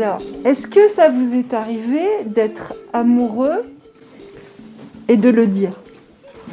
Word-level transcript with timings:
Alors, 0.00 0.18
est-ce 0.44 0.68
que 0.68 0.88
ça 0.88 1.08
vous 1.08 1.34
est 1.34 1.52
arrivé 1.52 2.02
d'être 2.24 2.72
amoureux 2.92 3.64
et 5.08 5.16
de 5.16 5.28
le 5.28 5.48
dire? 5.48 5.72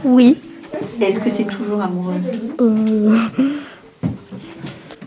Oui. 0.04 0.40
Est-ce 1.00 1.20
que 1.20 1.30
tu 1.30 1.44
es 1.44 1.46
toujours 1.46 1.80
amoureuse 1.80 2.26
Euh, 2.60 3.20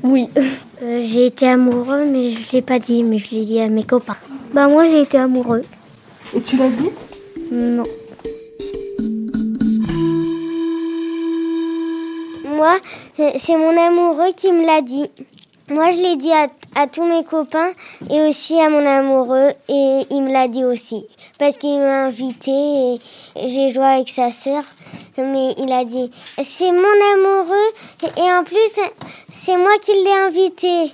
Oui. 0.04 0.30
Euh, 0.36 1.02
j'ai 1.04 1.26
été 1.26 1.48
amoureux, 1.48 2.04
mais 2.04 2.30
je 2.30 2.52
l'ai 2.52 2.62
pas 2.62 2.78
dit, 2.78 3.02
mais 3.02 3.18
je 3.18 3.28
l'ai 3.32 3.44
dit 3.44 3.58
à 3.58 3.66
mes 3.66 3.82
copains. 3.82 4.16
Bah 4.52 4.68
moi 4.68 4.84
j'ai 4.88 5.00
été 5.00 5.18
amoureux. 5.18 5.62
Et 6.32 6.40
tu 6.40 6.56
l'as 6.58 6.68
dit? 6.70 6.90
Non. 7.50 7.82
Moi, 12.54 12.78
euh, 13.18 13.30
c'est 13.36 13.56
mon 13.56 13.76
amoureux 13.76 14.30
qui 14.36 14.52
me 14.52 14.64
l'a 14.64 14.80
dit. 14.80 15.10
Moi, 15.70 15.90
je 15.92 15.98
l'ai 15.98 16.16
dit 16.16 16.32
à, 16.32 16.46
à 16.80 16.86
tous 16.86 17.04
mes 17.06 17.24
copains 17.24 17.70
et 18.10 18.22
aussi 18.22 18.58
à 18.60 18.70
mon 18.70 18.84
amoureux 18.86 19.50
et 19.68 20.00
il 20.10 20.22
me 20.22 20.32
l'a 20.32 20.48
dit 20.48 20.64
aussi. 20.64 21.04
Parce 21.38 21.56
qu'il 21.58 21.78
m'a 21.78 22.06
invité 22.06 22.50
et 22.50 22.98
j'ai 23.48 23.70
joué 23.72 23.84
avec 23.84 24.08
sa 24.08 24.30
sœur. 24.32 24.62
Mais 25.18 25.54
il 25.58 25.70
a 25.72 25.84
dit, 25.84 26.10
c'est 26.42 26.72
mon 26.72 26.78
amoureux 27.14 27.68
et 28.16 28.32
en 28.32 28.44
plus, 28.44 28.80
c'est 29.32 29.56
moi 29.56 29.72
qui 29.82 29.92
l'ai 29.92 30.26
invité. 30.26 30.92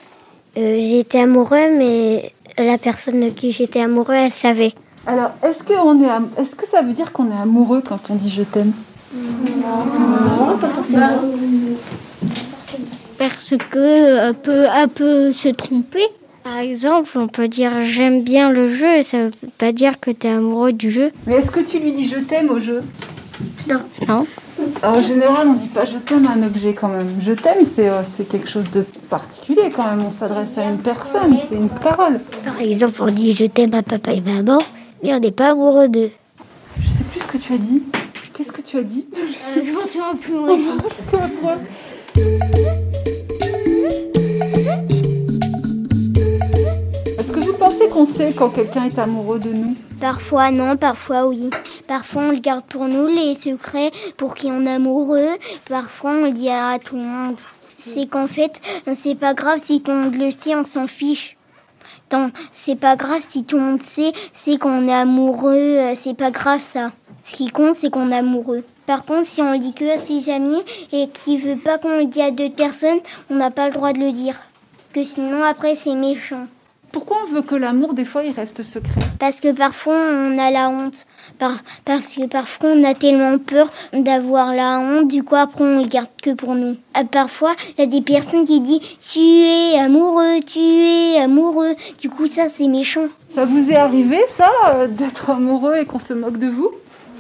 Euh, 0.57 0.99
été 1.01 1.21
amoureux, 1.21 1.77
mais 1.77 2.33
la 2.59 2.79
personne 2.79 3.21
de 3.21 3.29
qui 3.31 3.53
j'étais 3.53 3.81
amoureux, 3.81 4.15
elle 4.15 4.33
savait. 4.33 4.73
Alors, 5.07 5.31
est-ce 5.43 5.63
que, 5.63 5.75
on 5.75 6.01
est 6.03 6.09
am- 6.09 6.31
est-ce 6.39 6.55
que 6.57 6.67
ça 6.67 6.81
veut 6.83 6.93
dire 6.93 7.13
qu'on 7.13 7.31
est 7.31 7.41
amoureux 7.43 7.83
quand 7.87 7.99
on 8.11 8.15
dit 8.15 8.31
je 8.31 8.43
t'aime? 8.43 8.73
Parce 13.19 13.51
que 13.71 13.79
euh, 13.79 14.33
peut, 14.33 14.67
elle 14.75 14.89
peut 14.89 15.33
se 15.33 15.49
tromper. 15.49 16.05
Par 16.43 16.59
exemple, 16.59 17.17
on 17.19 17.27
peut 17.29 17.49
dire 17.49 17.71
j'aime 17.83 18.23
bien 18.23 18.51
le 18.51 18.69
jeu, 18.69 19.03
ça 19.03 19.25
veut 19.25 19.31
pas 19.57 19.73
dire 19.73 19.99
que 19.99 20.11
tu 20.11 20.27
es 20.27 20.31
amoureux 20.31 20.73
du 20.73 20.91
jeu. 20.91 21.11
Mais 21.27 21.37
est-ce 21.37 21.51
que 21.51 21.61
tu 21.61 21.79
lui 21.79 21.93
dis 21.93 22.07
je 22.07 22.19
t'aime 22.19 22.51
au 22.51 22.61
jeu? 22.61 22.83
Non. 23.69 23.81
Non. 24.07 24.27
Alors, 24.83 24.99
En 24.99 25.03
général, 25.03 25.49
on 25.49 25.55
dit 25.55 25.69
pas 25.69 25.87
je 25.87 25.97
t'aime 25.97 26.27
à 26.27 26.33
un 26.33 26.43
objet 26.43 26.75
quand 26.75 26.89
même. 26.89 27.09
Je 27.21 27.33
t'aime, 27.33 27.65
c'est 27.65 27.89
euh, 27.89 28.03
c'est 28.17 28.29
quelque 28.29 28.49
chose 28.49 28.71
de 28.73 28.85
particulier 29.09 29.71
quand 29.75 29.85
même. 29.85 30.05
On 30.07 30.11
s'adresse 30.11 30.57
à 30.59 30.65
une 30.69 30.79
personne, 30.79 31.37
c'est 31.49 31.57
une 31.57 31.71
parole. 31.71 32.21
Par 32.45 32.61
exemple, 32.61 33.03
on 33.03 33.07
dit 33.11 33.33
je 33.33 33.47
t'aime 33.47 33.73
à 33.75 33.83
papa 33.83 34.13
et 34.13 34.21
maman, 34.21 34.59
mais 35.03 35.15
on 35.15 35.21
n'est 35.21 35.33
pas 35.33 35.53
amoureux 35.53 35.89
d'eux. 35.89 36.11
Je 36.83 36.91
sais 36.91 37.05
plus 37.05 37.21
ce 37.21 37.27
que 37.27 37.39
tu 37.39 37.55
as 37.55 37.59
dit. 37.59 37.83
Qu'est-ce 38.35 38.53
que 38.53 38.61
tu 38.63 38.77
as 38.77 38.83
dit? 38.83 39.07
Je 39.55 39.73
m'en 39.73 39.83
souviens 39.87 40.15
plus 40.21 40.33
moi 40.35 40.53
aussi. 40.53 40.67
C'est 41.09 41.17
affreux. 41.17 41.61
pensez 47.65 47.89
qu'on 47.89 48.05
sait 48.05 48.35
quand 48.37 48.51
quelqu'un 48.51 48.85
est 48.85 48.99
amoureux 48.99 49.39
de 49.39 49.49
nous 49.49 49.75
Parfois 49.99 50.51
non, 50.51 50.77
parfois 50.77 51.27
oui. 51.27 51.49
Parfois 51.89 52.25
on 52.25 52.31
le 52.33 52.39
garde 52.39 52.65
pour 52.67 52.89
nous, 52.89 53.07
les 53.07 53.35
secrets, 53.37 53.91
pour 54.19 54.35
qui 54.35 54.49
on 54.49 54.67
est 54.67 54.75
amoureux. 54.75 55.31
Parfois 55.67 56.11
on 56.11 56.25
le 56.27 56.33
dit 56.33 56.51
à 56.51 56.79
tout 56.79 56.97
le 56.97 57.03
monde. 57.03 57.37
C'est 57.79 58.07
qu'en 58.07 58.27
fait, 58.27 58.61
c'est 58.95 59.15
pas 59.15 59.33
grave 59.33 59.61
si 59.63 59.81
tout 59.81 59.93
le 59.93 59.97
monde 59.97 60.15
le 60.15 60.31
sait, 60.31 60.55
on 60.55 60.67
s'en 60.67 60.87
fiche. 60.87 61.39
C'est 62.53 62.77
pas 62.77 62.97
grave 62.97 63.23
si 63.27 63.45
tout 63.45 63.57
le 63.57 63.63
monde 63.63 63.83
sait, 63.83 64.13
c'est 64.35 64.59
qu'on 64.59 64.87
est 64.87 64.93
amoureux, 64.93 65.79
euh, 65.79 65.95
c'est 65.97 66.15
pas 66.15 66.31
grave 66.31 66.61
ça. 66.61 66.93
Ce 67.23 67.35
qui 67.35 67.49
compte, 67.49 67.77
c'est 67.77 67.91
qu'on 67.91 68.13
est 68.13 68.19
amoureux. 68.19 68.63
Par 68.87 69.07
contre, 69.07 69.27
si 69.27 69.41
on 69.41 69.53
le 69.53 69.59
dit 69.59 69.73
que 69.73 69.91
à 69.91 69.99
ses 69.99 70.31
amis 70.31 70.63
et 70.93 71.09
qu'il 71.09 71.41
veut 71.41 71.57
pas 71.57 71.79
qu'on 71.79 71.97
le 71.97 72.05
dise 72.05 72.23
à 72.23 72.31
d'autres 72.31 72.55
personnes, 72.55 73.01
on 73.31 73.37
n'a 73.37 73.51
pas 73.51 73.69
le 73.69 73.75
droit 73.75 73.95
de 73.95 74.01
le 74.01 74.13
dire. 74.13 74.39
Que 74.93 75.03
sinon, 75.03 75.43
après, 75.43 75.75
c'est 75.75 75.95
méchant. 75.95 76.47
Pourquoi 76.95 77.17
on 77.27 77.35
veut 77.35 77.43
que 77.43 77.57
l'amour, 77.57 77.93
des 77.93 78.05
fois, 78.05 78.23
il 78.23 78.31
reste 78.33 78.63
secret 78.63 79.01
Parce 79.19 79.41
que 79.41 79.51
parfois 79.53 79.97
on 79.97 80.39
a 80.39 80.51
la 80.53 80.69
honte. 80.71 81.07
Par- 81.41 81.59
parce 81.85 82.15
que 82.15 82.27
parfois 82.29 82.71
on 82.77 82.85
a 82.85 82.95
tellement 82.95 83.37
peur 83.39 83.69
d'avoir 83.93 84.55
la 84.55 84.79
honte, 84.79 85.09
du 85.09 85.25
coup 85.25 85.35
après 85.35 85.65
on 85.65 85.81
le 85.83 85.89
garde 85.89 86.09
que 86.23 86.31
pour 86.31 86.55
nous. 86.55 86.77
Euh, 86.97 87.03
Parfois 87.11 87.53
il 87.77 87.81
y 87.81 87.85
a 87.85 87.87
des 87.87 88.01
personnes 88.01 88.45
qui 88.47 88.61
disent 88.61 88.81
tu 89.13 89.19
es 89.19 89.77
amoureux, 89.79 90.39
tu 90.47 90.61
es 90.61 91.19
amoureux. 91.21 91.75
Du 92.01 92.09
coup 92.09 92.29
ça 92.29 92.49
c'est 92.49 92.69
méchant. 92.69 93.09
Ça 93.29 93.45
vous 93.45 93.71
est 93.73 93.77
arrivé, 93.77 94.19
ça, 94.29 94.51
euh, 94.69 94.87
d'être 94.87 95.31
amoureux 95.31 95.77
et 95.81 95.85
qu'on 95.87 95.99
se 95.99 96.13
moque 96.13 96.39
de 96.39 96.47
vous? 96.49 96.71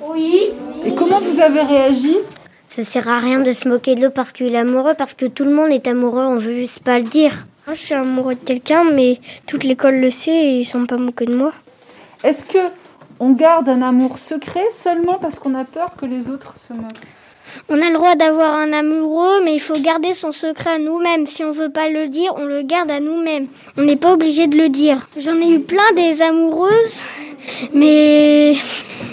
Oui. 0.08 0.50
Et 0.86 0.94
comment 0.94 1.18
vous 1.18 1.40
avez 1.40 1.62
réagi? 1.62 2.16
Ça 2.68 2.84
sert 2.84 3.08
à 3.08 3.18
rien 3.18 3.40
de 3.40 3.52
se 3.52 3.68
moquer 3.68 3.96
de 3.96 4.02
l'autre 4.02 4.14
parce 4.14 4.30
qu'il 4.32 4.54
est 4.54 4.58
amoureux, 4.58 4.94
parce 4.96 5.14
que 5.14 5.26
tout 5.26 5.44
le 5.44 5.52
monde 5.54 5.70
est 5.72 5.86
amoureux, 5.88 6.24
on 6.26 6.36
veut 6.38 6.54
juste 6.54 6.80
pas 6.80 6.98
le 6.98 7.04
dire. 7.04 7.46
Moi 7.66 7.74
je 7.74 7.80
suis 7.80 7.94
amoureux 7.94 8.34
de 8.34 8.44
quelqu'un, 8.44 8.84
mais 8.84 9.20
toute 9.46 9.64
l'école 9.64 9.96
le 9.96 10.10
sait 10.10 10.32
et 10.32 10.58
ils 10.58 10.64
sont 10.66 10.84
pas 10.84 10.98
moqués 10.98 11.24
de 11.24 11.34
moi. 11.34 11.52
Est-ce 12.22 12.44
que 12.44 12.58
on 13.20 13.30
garde 13.32 13.68
un 13.68 13.80
amour 13.80 14.18
secret 14.18 14.66
seulement 14.82 15.14
parce 15.14 15.38
qu'on 15.38 15.54
a 15.54 15.64
peur 15.64 15.96
que 15.96 16.04
les 16.04 16.28
autres 16.28 16.54
se 16.58 16.74
moquent? 16.74 17.06
On 17.68 17.80
a 17.80 17.88
le 17.88 17.94
droit 17.94 18.16
d'avoir 18.16 18.54
un 18.54 18.72
amoureux, 18.72 19.42
mais 19.44 19.54
il 19.54 19.60
faut 19.60 19.78
garder 19.78 20.12
son 20.14 20.32
secret 20.32 20.70
à 20.70 20.78
nous-mêmes. 20.78 21.24
Si 21.26 21.44
on 21.44 21.52
veut 21.52 21.70
pas 21.70 21.88
le 21.88 22.08
dire, 22.08 22.34
on 22.36 22.44
le 22.44 22.62
garde 22.62 22.90
à 22.90 23.00
nous-mêmes. 23.00 23.46
On 23.78 23.82
n'est 23.82 23.96
pas 23.96 24.12
obligé 24.12 24.46
de 24.46 24.56
le 24.56 24.68
dire. 24.68 25.08
J'en 25.18 25.36
ai 25.40 25.50
eu 25.50 25.60
plein 25.60 25.92
des 25.94 26.20
amoureuses, 26.20 27.00
mais 27.72 28.56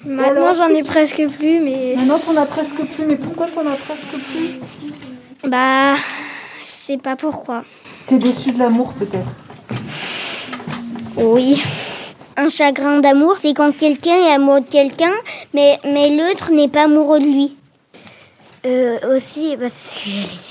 maintenant 0.06 0.54
j'en 0.54 0.70
ai 0.70 0.84
presque 0.84 1.26
plus. 1.38 1.60
Mais 1.60 1.96
Maintenant, 1.96 2.20
t'en 2.20 2.36
as 2.38 2.46
presque 2.46 2.84
plus, 2.84 3.06
mais 3.06 3.16
pourquoi 3.16 3.48
t'en 3.48 3.62
as 3.62 3.76
presque 3.76 4.10
plus? 4.10 4.60
Bah, 5.50 5.96
je 5.96 6.72
sais 6.72 6.98
pas 6.98 7.16
pourquoi. 7.16 7.64
Déçu 8.18 8.52
de 8.52 8.60
l'amour, 8.60 8.94
peut-être 8.94 9.28
Oui. 11.16 11.64
Un 12.36 12.50
chagrin 12.50 13.00
d'amour, 13.00 13.36
c'est 13.40 13.54
quand 13.54 13.72
quelqu'un 13.76 14.16
est 14.16 14.34
amoureux 14.34 14.60
de 14.60 14.66
quelqu'un, 14.66 15.14
mais, 15.54 15.80
mais 15.86 16.10
l'autre 16.18 16.52
n'est 16.52 16.68
pas 16.68 16.84
amoureux 16.84 17.20
de 17.20 17.26
lui. 17.26 17.56
Euh, 18.66 19.16
aussi, 19.16 19.56
bah, 19.56 19.68
c'est 19.70 19.96
ce 19.96 19.96
que. 19.96 20.42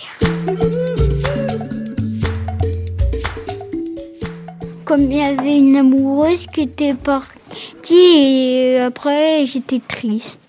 Comme 4.87 5.03
il 5.13 5.19
y 5.19 5.23
avait 5.23 5.59
une 5.59 5.77
amoureuse 5.77 6.47
qui 6.47 6.63
était 6.63 6.95
partie 6.95 7.37
et 7.95 8.81
après 8.81 9.47
j'étais 9.47 9.81
triste. 9.87 10.41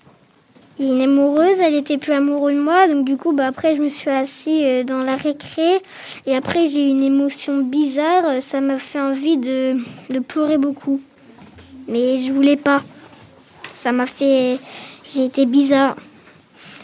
Une 0.80 1.02
amoureuse, 1.02 1.58
elle 1.60 1.74
était 1.74 1.98
plus 1.98 2.12
amoureuse 2.12 2.54
de 2.54 2.60
moi, 2.60 2.88
donc 2.88 3.04
du 3.04 3.16
coup, 3.16 3.32
bah, 3.32 3.46
après, 3.46 3.76
je 3.76 3.82
me 3.82 3.90
suis 3.90 4.08
assise 4.08 4.62
euh, 4.64 4.84
dans 4.84 5.02
la 5.02 5.16
récré, 5.16 5.82
et 6.26 6.34
après, 6.34 6.66
j'ai 6.66 6.86
eu 6.86 6.90
une 6.90 7.02
émotion 7.02 7.58
bizarre, 7.58 8.24
euh, 8.26 8.40
ça 8.40 8.60
m'a 8.60 8.78
fait 8.78 9.00
envie 9.00 9.36
de, 9.36 9.76
de 10.08 10.18
pleurer 10.18 10.56
beaucoup. 10.56 11.00
Mais 11.88 12.16
je 12.16 12.32
voulais 12.32 12.56
pas. 12.56 12.82
Ça 13.74 13.92
m'a 13.92 14.06
fait. 14.06 14.58
J'ai 15.04 15.24
été 15.26 15.44
bizarre. 15.44 15.96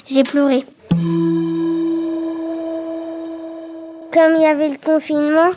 J'ai 0.06 0.22
pleuré. 0.22 0.64
Comme 4.10 4.34
il 4.36 4.42
y 4.42 4.46
avait 4.46 4.70
le 4.70 4.78
confinement, 4.84 5.50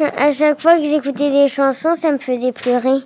à 0.00 0.32
chaque 0.32 0.60
fois 0.60 0.76
que 0.76 0.84
j'écoutais 0.84 1.30
des 1.30 1.48
chansons, 1.48 1.94
ça 1.94 2.10
me 2.10 2.18
faisait 2.18 2.52
pleurer. 2.52 2.98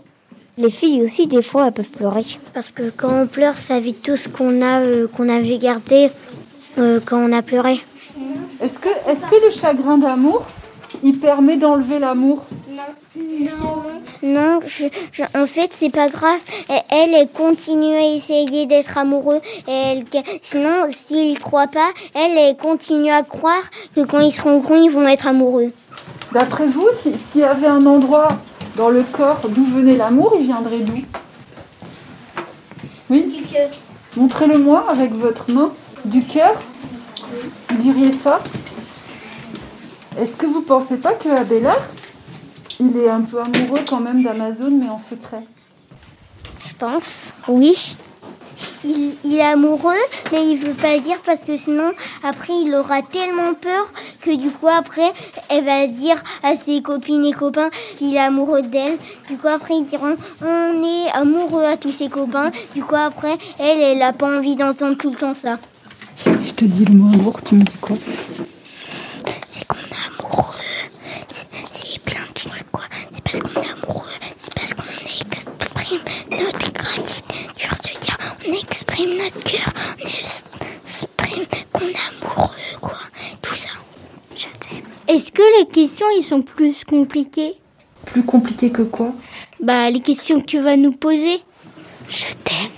Les 0.59 0.71
filles 0.71 1.03
aussi, 1.03 1.27
des 1.27 1.43
fois, 1.43 1.67
elles 1.67 1.73
peuvent 1.73 1.89
pleurer. 1.89 2.27
Parce 2.53 2.71
que 2.71 2.91
quand 2.95 3.23
on 3.23 3.27
pleure, 3.27 3.57
ça 3.57 3.81
vide 3.81 4.03
tout 4.03 4.17
ce 4.17 4.29
qu'on 4.29 4.61
a, 4.63 4.81
euh, 4.81 5.07
qu'on 5.09 5.29
avait 5.29 5.59
gardé 5.59 6.11
euh, 6.79 7.01
quand 7.05 7.19
on 7.19 7.33
a 7.33 7.43
pleuré. 7.43 7.81
Est-ce 8.61 8.79
que, 8.79 8.89
est 8.89 9.29
que 9.29 9.47
le 9.47 9.51
chagrin 9.51 9.99
d'amour, 9.99 10.45
il 11.03 11.19
permet 11.19 11.57
d'enlever 11.57 11.99
l'amour? 11.99 12.45
Non, 14.23 14.61
je- 14.67 14.85
je- 15.13 15.23
en 15.39 15.47
fait, 15.47 15.71
c'est 15.73 15.91
pas 15.91 16.09
grave. 16.09 16.39
Elle, 16.91 17.15
elle 17.15 17.29
continue 17.29 17.95
à 17.97 18.15
essayer 18.15 18.67
d'être 18.67 18.97
amoureux. 18.99 19.41
Et 19.67 19.73
elle, 19.73 20.05
sinon, 20.43 20.87
s'ils 20.91 21.39
croient 21.39 21.67
pas, 21.67 21.91
elle, 22.15 22.37
elle 22.39 22.57
continue 22.57 23.11
à 23.11 23.23
croire 23.23 23.63
que 23.97 24.03
quand 24.03 24.21
ils 24.21 24.33
seront 24.33 24.59
grands, 24.59 24.77
ils 24.77 24.91
vont 24.91 25.09
être 25.09 25.27
amoureux. 25.27 25.73
D'après 26.33 26.67
vous, 26.67 26.89
si- 26.95 27.19
s'il 27.19 27.41
y 27.41 27.45
avait 27.45 27.67
un 27.67 27.85
endroit 27.85 28.29
Dans 28.77 28.89
le 28.89 29.03
corps, 29.03 29.49
d'où 29.49 29.65
venait 29.67 29.97
l'amour 29.97 30.35
Il 30.39 30.45
viendrait 30.47 30.81
d'où 30.81 30.95
Oui 33.11 33.25
Du 33.37 33.43
cœur. 33.43 33.69
Montrez-le-moi 34.17 34.87
avec 34.89 35.13
votre 35.13 35.51
main. 35.51 35.73
Du 36.05 36.23
cœur 36.23 36.55
Vous 37.69 37.77
diriez 37.77 38.13
ça 38.13 38.41
Est-ce 40.19 40.37
que 40.37 40.47
vous 40.47 40.63
pensez 40.63 40.97
pas 40.97 41.13
que 41.13 41.29
Abélard, 41.29 41.83
il 42.81 42.97
est 42.97 43.09
un 43.09 43.21
peu 43.21 43.41
amoureux 43.41 43.81
quand 43.89 44.01
même 44.01 44.23
d'Amazon, 44.23 44.71
mais 44.71 44.89
en 44.89 44.99
secret? 44.99 45.45
Je 46.67 46.75
pense. 46.75 47.35
Oui. 47.49 47.97
Il, 48.85 49.15
il 49.25 49.37
est 49.37 49.43
amoureux, 49.43 49.95
mais 50.33 50.49
il 50.49 50.57
veut 50.59 50.73
pas 50.75 50.95
le 50.97 51.01
dire 51.03 51.19
parce 51.25 51.45
que 51.45 51.57
sinon, 51.57 51.93
après, 52.25 52.53
il 52.65 52.75
aura 52.75 53.01
tellement 53.03 53.55
peur 53.55 53.87
que 54.21 54.35
du 54.35 54.51
coup, 54.51 54.67
après, 54.69 55.13
elle 55.49 55.65
va 55.65 55.87
dire 55.87 56.21
à 56.43 56.57
ses 56.57 56.83
copines 56.83 57.25
et 57.25 57.33
copains 57.33 57.71
qu'il 57.95 58.15
est 58.15 58.19
amoureux 58.19 58.63
d'elle. 58.63 58.99
Du 59.31 59.37
coup, 59.37 59.49
après, 59.49 59.75
ils 59.77 59.87
diront 59.87 60.17
on 60.43 60.83
est 60.85 61.11
amoureux 61.13 61.65
à 61.65 61.77
tous 61.77 61.93
ses 61.93 62.09
copains. 62.09 62.51
Du 62.75 62.83
coup, 62.83 62.97
après, 62.97 63.39
elle, 63.59 63.81
elle 63.81 64.03
a 64.03 64.13
pas 64.13 64.39
envie 64.39 64.57
d'entendre 64.57 64.97
tout 64.97 65.11
le 65.11 65.17
temps 65.17 65.35
ça. 65.35 65.59
Si 66.17 66.29
je 66.49 66.53
te 66.55 66.65
dis 66.65 66.85
le 66.85 66.95
mot 66.95 67.13
amour, 67.15 67.41
tu 67.43 67.55
me 67.55 67.63
dis 67.65 67.77
quoi 67.81 67.97
C'est 69.49 69.65
qu'on 69.67 69.77
est 69.77 70.21
amoureux. 70.21 70.55
C'est- 71.31 71.47
C'est 71.71 72.01
plein 72.01 72.23
de 72.29 72.33
trucs, 72.35 72.71
quoi. 72.73 72.83
C'est 73.13 73.23
parce 73.23 73.39
qu'on 73.41 73.61
est 73.63 73.71
amoureux. 73.85 74.07
C'est 74.37 74.55
parce 74.55 74.75
qu'on 74.75 74.83
exprime 75.31 76.01
notre 76.31 76.73
gratitude. 76.73 77.25
On 78.47 78.53
exprime 78.53 79.17
notre 79.19 79.43
cœur. 79.45 79.73
On 80.01 80.07
exprime 80.07 81.45
qu'on 81.73 81.87
est 81.87 81.95
amoureux, 82.25 82.49
quoi. 82.81 82.99
Tout 83.41 83.55
ça. 83.55 83.69
Je 84.37 84.47
t'aime. 84.59 84.85
Est-ce 85.09 85.31
que 85.31 85.43
les 85.61 85.67
questions, 85.69 86.07
ils 86.19 86.25
sont 86.25 86.43
plus 86.43 86.77
compliquées? 86.85 87.55
Plus 88.07 88.23
compliqué 88.23 88.71
que 88.71 88.83
quoi? 88.83 89.13
Bah, 89.61 89.91
les 89.91 90.01
questions 90.01 90.41
que 90.41 90.47
tu 90.47 90.61
vas 90.61 90.77
nous 90.77 90.93
poser. 90.93 91.41
Je 92.09 92.27
t'aime. 92.45 92.71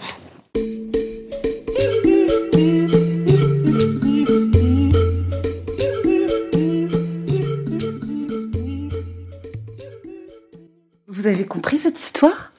Vous 11.08 11.26
avez 11.26 11.46
compris 11.46 11.78
cette 11.78 11.98
histoire? 11.98 12.52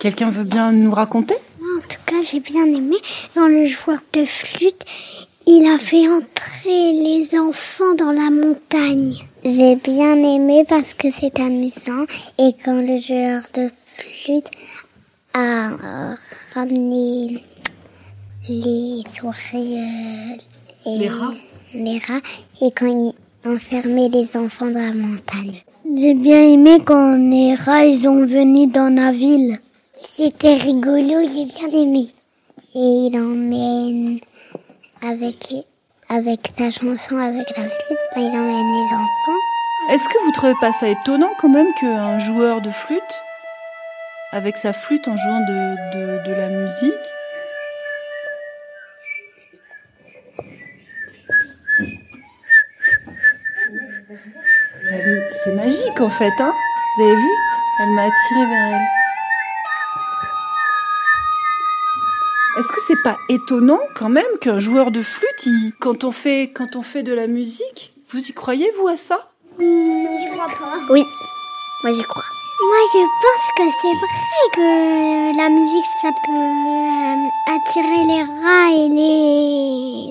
Quelqu'un 0.00 0.30
veut 0.30 0.44
bien 0.44 0.72
nous 0.72 0.90
raconter? 0.90 1.36
J'ai 2.22 2.40
bien 2.40 2.64
aimé. 2.66 2.96
Dans 3.34 3.46
le 3.46 3.66
joueur 3.66 3.98
de 4.12 4.24
flûte, 4.24 4.84
il 5.46 5.66
a 5.66 5.78
fait 5.78 6.08
entrer 6.08 6.92
les 6.92 7.38
enfants 7.38 7.94
dans 7.94 8.12
la 8.12 8.30
montagne. 8.30 9.14
J'ai 9.44 9.76
bien 9.76 10.16
aimé 10.16 10.64
parce 10.68 10.94
que 10.94 11.08
c'est 11.10 11.38
amusant. 11.40 12.04
Et 12.38 12.52
quand 12.64 12.80
le 12.80 12.98
joueur 13.00 13.42
de 13.54 13.70
flûte 14.24 14.50
a 15.34 15.70
euh, 15.70 16.14
ramené 16.54 17.42
les 18.48 19.02
souris, 19.18 19.78
euh, 19.78 20.36
et 20.86 20.98
Les 20.98 21.08
rats 21.08 21.34
les 21.74 21.98
rats, 21.98 22.20
et 22.62 22.70
quand 22.70 22.86
il 22.86 23.12
enfermait 23.48 24.08
les 24.08 24.36
enfants 24.36 24.66
dans 24.66 24.80
la 24.80 24.92
montagne. 24.92 25.62
J'ai 25.96 26.14
bien 26.14 26.42
aimé 26.42 26.78
quand 26.84 27.16
les 27.16 27.54
rats 27.54 27.84
ils 27.84 28.08
ont 28.08 28.24
venu 28.24 28.66
dans 28.66 28.94
la 28.94 29.12
ville. 29.12 29.58
C'était 29.98 30.56
rigolo, 30.56 31.24
j'ai 31.24 31.46
bien 31.46 31.68
aimé. 31.68 32.06
Et 32.74 33.08
il 33.08 33.16
emmène 33.16 34.20
avec 35.02 35.54
avec 36.10 36.52
sa 36.58 36.70
chanson, 36.70 37.16
avec 37.16 37.48
la 37.56 37.64
flûte, 37.64 37.98
bah, 38.14 38.20
il 38.20 38.28
emmène 38.28 38.72
les 38.72 38.94
enfants. 38.94 39.40
Est-ce 39.90 40.06
que 40.06 40.22
vous 40.24 40.32
trouvez 40.32 40.54
pas 40.60 40.70
ça 40.70 40.88
étonnant 40.88 41.30
quand 41.40 41.48
même 41.48 41.72
qu'un 41.80 42.18
joueur 42.18 42.60
de 42.60 42.70
flûte, 42.70 43.22
avec 44.32 44.58
sa 44.58 44.74
flûte 44.74 45.08
en 45.08 45.16
jouant 45.16 45.40
de, 45.40 45.94
de, 45.94 46.28
de 46.28 46.32
la 46.34 46.48
musique, 46.50 46.92
c'est 55.42 55.54
magique 55.54 56.00
en 56.00 56.10
fait, 56.10 56.32
hein 56.38 56.52
Vous 56.98 57.04
avez 57.04 57.16
vu? 57.16 57.30
Elle 57.80 57.90
m'a 57.90 58.02
attiré 58.02 58.46
vers 58.46 58.74
elle. 58.74 58.95
Est-ce 62.58 62.68
que 62.68 62.80
c'est 62.86 63.02
pas 63.02 63.18
étonnant 63.28 63.80
quand 63.94 64.08
même 64.08 64.24
qu'un 64.40 64.58
joueur 64.58 64.90
de 64.90 65.02
flûte, 65.02 65.44
il- 65.46 65.72
quand 65.78 66.04
on 66.04 66.10
fait 66.12 66.50
quand 66.54 66.74
on 66.76 66.82
fait 66.82 67.02
de 67.02 67.12
la 67.12 67.26
musique, 67.26 67.92
vous 68.08 68.20
y 68.20 68.32
croyez 68.32 68.70
vous 68.78 68.88
à 68.88 68.96
ça? 68.96 69.18
J'y 69.58 70.26
crois 70.32 70.46
pas. 70.46 70.78
Oui, 70.90 71.04
moi 71.82 71.92
j'y 71.92 72.02
crois. 72.02 72.24
Moi 72.68 72.78
je 72.94 72.98
pense 73.24 73.46
que 73.58 73.64
c'est 73.82 73.94
vrai 74.04 74.46
que 74.54 75.36
la 75.36 75.48
musique 75.50 75.84
ça 76.00 76.08
peut 76.24 76.32
euh, 76.32 77.54
attirer 77.56 78.04
les 78.06 78.22
rats 78.22 78.70
et 78.72 78.88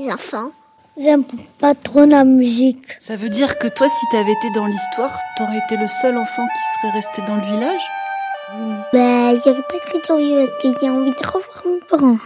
les 0.06 0.12
enfants. 0.13 0.51
J'aime 0.98 1.24
pas 1.59 1.74
trop 1.75 2.06
la 2.06 2.24
musique. 2.24 2.88
Ça 3.01 3.15
veut 3.18 3.27
dire 3.30 3.57
que 3.57 3.68
toi, 3.68 3.89
si 3.89 4.06
t'avais 4.12 4.31
été 4.31 4.50
dans 4.51 4.65
l'histoire, 4.65 5.12
t'aurais 5.36 5.57
été 5.57 5.75
le 5.75 5.88
seul 5.89 6.15
enfant 6.18 6.45
qui 6.45 6.63
serait 6.80 6.94
resté 6.94 7.21
dans 7.24 7.36
le 7.36 7.41
village? 7.41 7.81
Bah, 8.94 9.36
j'aurais 9.44 9.63
pas 9.63 9.80
très 9.88 10.00
curieux 10.01 10.45
parce 10.45 10.62
qu'il 10.62 10.75
y 10.81 10.88
a 10.88 10.92
envie 10.92 11.12
de 11.12 11.27
revoir 11.27 11.63
mes 11.65 11.80
parents. 11.89 12.18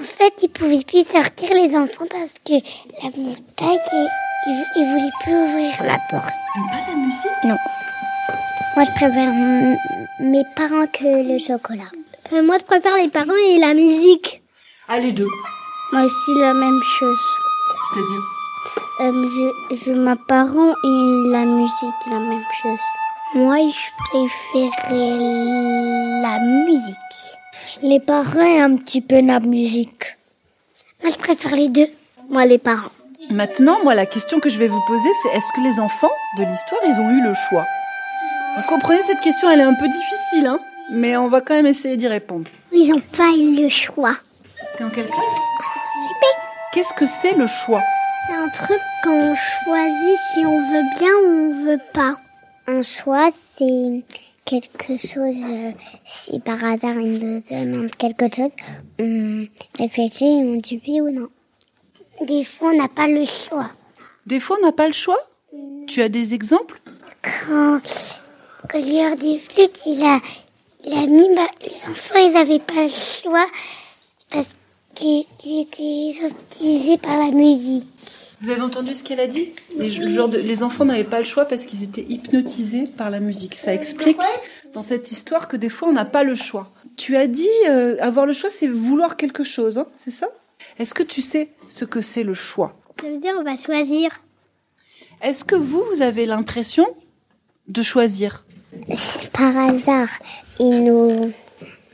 En 0.00 0.04
fait, 0.04 0.32
ils 0.42 0.48
pouvaient 0.48 0.84
plus 0.86 1.04
sortir 1.04 1.50
les 1.52 1.76
enfants 1.76 2.06
parce 2.08 2.34
que 2.44 2.54
la 3.02 3.10
montagne, 3.10 3.78
ils, 4.46 4.64
ils, 4.76 4.84
voulaient 4.84 5.10
plus 5.20 5.34
ouvrir 5.34 5.82
la 5.82 5.98
porte. 6.10 6.30
Pas 6.70 6.78
la 6.88 6.94
musique? 6.94 7.44
Non. 7.44 7.56
Moi, 8.76 8.84
je 8.84 8.90
préfère 8.92 9.32
mes 10.20 10.44
parents 10.54 10.86
que 10.86 11.32
le 11.32 11.38
chocolat. 11.40 11.90
Euh, 12.32 12.42
moi, 12.42 12.56
je 12.58 12.64
préfère 12.64 12.96
les 12.96 13.08
parents 13.08 13.32
et 13.50 13.58
la 13.58 13.74
musique. 13.74 14.42
Ah, 14.88 15.00
les 15.00 15.12
deux. 15.12 15.28
Moi 15.92 16.02
aussi, 16.04 16.34
la 16.38 16.54
même 16.54 16.80
chose. 16.98 17.24
C'est-à-dire? 17.92 18.22
Euh, 19.00 19.28
je, 19.70 19.76
je, 19.76 19.90
ma 19.90 20.14
parent 20.14 20.72
et 20.84 21.30
la 21.30 21.44
musique, 21.44 22.10
la 22.10 22.20
même 22.20 22.44
chose. 22.62 22.80
Moi, 23.34 23.56
je 23.58 24.30
préférais 24.60 25.18
la 26.22 26.38
musique. 26.64 26.94
Les 27.82 27.98
parents 27.98 28.62
un 28.62 28.76
petit 28.76 29.00
peu 29.00 29.20
la 29.20 29.40
musique. 29.40 30.16
Moi, 31.02 31.10
je 31.12 31.18
préfère 31.18 31.56
les 31.56 31.68
deux. 31.68 31.88
Moi, 32.30 32.44
les 32.46 32.58
parents. 32.58 32.92
Maintenant, 33.30 33.82
moi, 33.82 33.96
la 33.96 34.06
question 34.06 34.38
que 34.38 34.48
je 34.48 34.56
vais 34.56 34.68
vous 34.68 34.80
poser, 34.86 35.08
c'est 35.20 35.30
est-ce 35.30 35.50
que 35.52 35.60
les 35.62 35.80
enfants 35.80 36.12
de 36.38 36.44
l'histoire, 36.44 36.80
ils 36.86 37.00
ont 37.00 37.10
eu 37.10 37.22
le 37.22 37.34
choix? 37.34 37.66
Vous 38.56 38.62
comprenez, 38.68 39.00
cette 39.00 39.20
question, 39.20 39.50
elle 39.50 39.58
est 39.60 39.64
un 39.64 39.74
peu 39.74 39.88
difficile, 39.88 40.46
hein 40.46 40.60
Mais 40.92 41.16
on 41.16 41.26
va 41.26 41.40
quand 41.40 41.54
même 41.54 41.66
essayer 41.66 41.96
d'y 41.96 42.06
répondre. 42.06 42.48
Ils 42.70 42.88
n'ont 42.92 43.00
pas 43.00 43.32
eu 43.36 43.60
le 43.60 43.68
choix. 43.68 44.14
T'es 44.78 44.84
en 44.84 44.90
quelle 44.90 45.06
classe? 45.06 45.24
C'est 45.92 46.20
bête. 46.20 46.40
Qu'est-ce 46.72 46.94
que 46.94 47.06
c'est 47.06 47.34
le 47.34 47.48
choix? 47.48 47.82
C'est 48.28 48.36
un 48.36 48.48
truc 48.48 48.80
qu'on 49.02 49.34
choisit 49.34 50.18
si 50.32 50.46
on 50.46 50.58
veut 50.70 50.84
bien 51.00 51.10
ou 51.26 51.50
on 51.50 51.64
veut 51.64 51.80
pas. 51.92 52.14
Un 52.66 52.82
choix, 52.82 53.30
c'est 53.56 54.04
quelque 54.46 54.96
chose, 54.96 55.36
euh, 55.42 55.72
si 56.04 56.40
par 56.40 56.64
hasard 56.64 56.98
il 56.98 57.18
nous 57.18 57.40
demande 57.40 57.94
quelque 57.96 58.34
chose, 58.34 58.50
on 58.98 59.44
réfléchit 59.78 60.40
et 60.40 60.44
on 60.44 60.56
dit 60.56 60.80
oui 60.86 61.00
ou 61.02 61.10
non. 61.10 61.28
Des 62.22 62.42
fois, 62.44 62.70
on 62.72 62.78
n'a 62.78 62.88
pas 62.88 63.06
le 63.06 63.26
choix. 63.26 63.70
Des 64.24 64.40
fois, 64.40 64.56
on 64.60 64.64
n'a 64.64 64.72
pas 64.72 64.86
le 64.86 64.94
choix? 64.94 65.18
Tu 65.86 66.00
as 66.00 66.08
des 66.08 66.32
exemples? 66.32 66.80
Quand, 67.22 67.80
quand 68.68 68.82
joueur 68.82 69.16
des 69.16 69.38
flûtes, 69.38 69.80
il 69.84 70.02
a, 70.02 70.18
il 70.86 70.94
a 70.94 71.06
mis, 71.06 71.34
bah, 71.34 71.48
les 71.60 71.90
enfants, 71.90 72.18
ils 72.18 72.32
n'avaient 72.32 72.60
pas 72.60 72.82
le 72.82 72.88
choix 72.88 73.44
parce 74.30 74.56
qu'ils 74.94 75.24
étaient 75.60 75.82
hypnotisés 75.82 76.98
par 76.98 77.18
la 77.18 77.30
musique. 77.30 77.86
Vous 78.40 78.50
avez 78.50 78.60
entendu 78.60 78.94
ce 78.94 79.02
qu'elle 79.02 79.20
a 79.20 79.26
dit? 79.26 79.50
Les, 79.76 79.90
genre 79.90 80.28
de- 80.28 80.38
les 80.38 80.62
enfants 80.62 80.84
n'avaient 80.84 81.04
pas 81.04 81.18
le 81.20 81.24
choix 81.24 81.44
parce 81.46 81.66
qu'ils 81.66 81.82
étaient 81.82 82.04
hypnotisés 82.08 82.84
par 82.96 83.10
la 83.10 83.20
musique. 83.20 83.54
Ça 83.54 83.74
explique 83.74 84.18
dans 84.72 84.82
cette 84.82 85.10
histoire 85.12 85.48
que 85.48 85.56
des 85.56 85.68
fois 85.68 85.88
on 85.88 85.92
n'a 85.92 86.04
pas 86.04 86.22
le 86.24 86.34
choix. 86.34 86.68
Tu 86.96 87.16
as 87.16 87.26
dit 87.26 87.48
euh, 87.68 87.96
avoir 88.00 88.24
le 88.26 88.32
choix, 88.32 88.50
c'est 88.50 88.68
vouloir 88.68 89.16
quelque 89.16 89.42
chose, 89.44 89.78
hein, 89.78 89.86
c'est 89.94 90.10
ça? 90.12 90.28
Est-ce 90.78 90.94
que 90.94 91.02
tu 91.02 91.22
sais 91.22 91.50
ce 91.68 91.84
que 91.84 92.00
c'est 92.00 92.22
le 92.22 92.34
choix? 92.34 92.76
Ça 93.00 93.08
veut 93.08 93.18
dire 93.18 93.34
on 93.38 93.42
va 93.42 93.56
choisir. 93.56 94.10
Est-ce 95.22 95.44
que 95.44 95.56
vous, 95.56 95.82
vous 95.92 96.02
avez 96.02 96.26
l'impression 96.26 96.86
de 97.68 97.82
choisir? 97.82 98.44
Si 98.96 99.26
par 99.28 99.56
hasard, 99.56 100.08
il 100.60 100.84
nous 100.84 101.32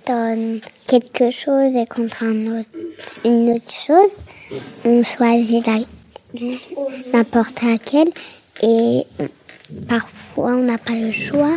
donne 0.07 0.61
quelque 0.87 1.31
chose 1.31 1.75
et 1.77 1.87
contre 1.87 2.25
un 2.25 2.59
autre, 2.61 2.71
une 3.25 3.51
autre 3.53 3.71
chose, 3.73 4.61
on 4.85 5.03
choisit 5.05 5.67
la- 5.67 5.85
n'importe 7.13 7.63
laquelle 7.63 8.11
et 8.63 9.05
parfois 9.89 10.53
on 10.53 10.65
n'a 10.65 10.79
pas 10.79 10.95
le 10.95 11.11
choix 11.13 11.57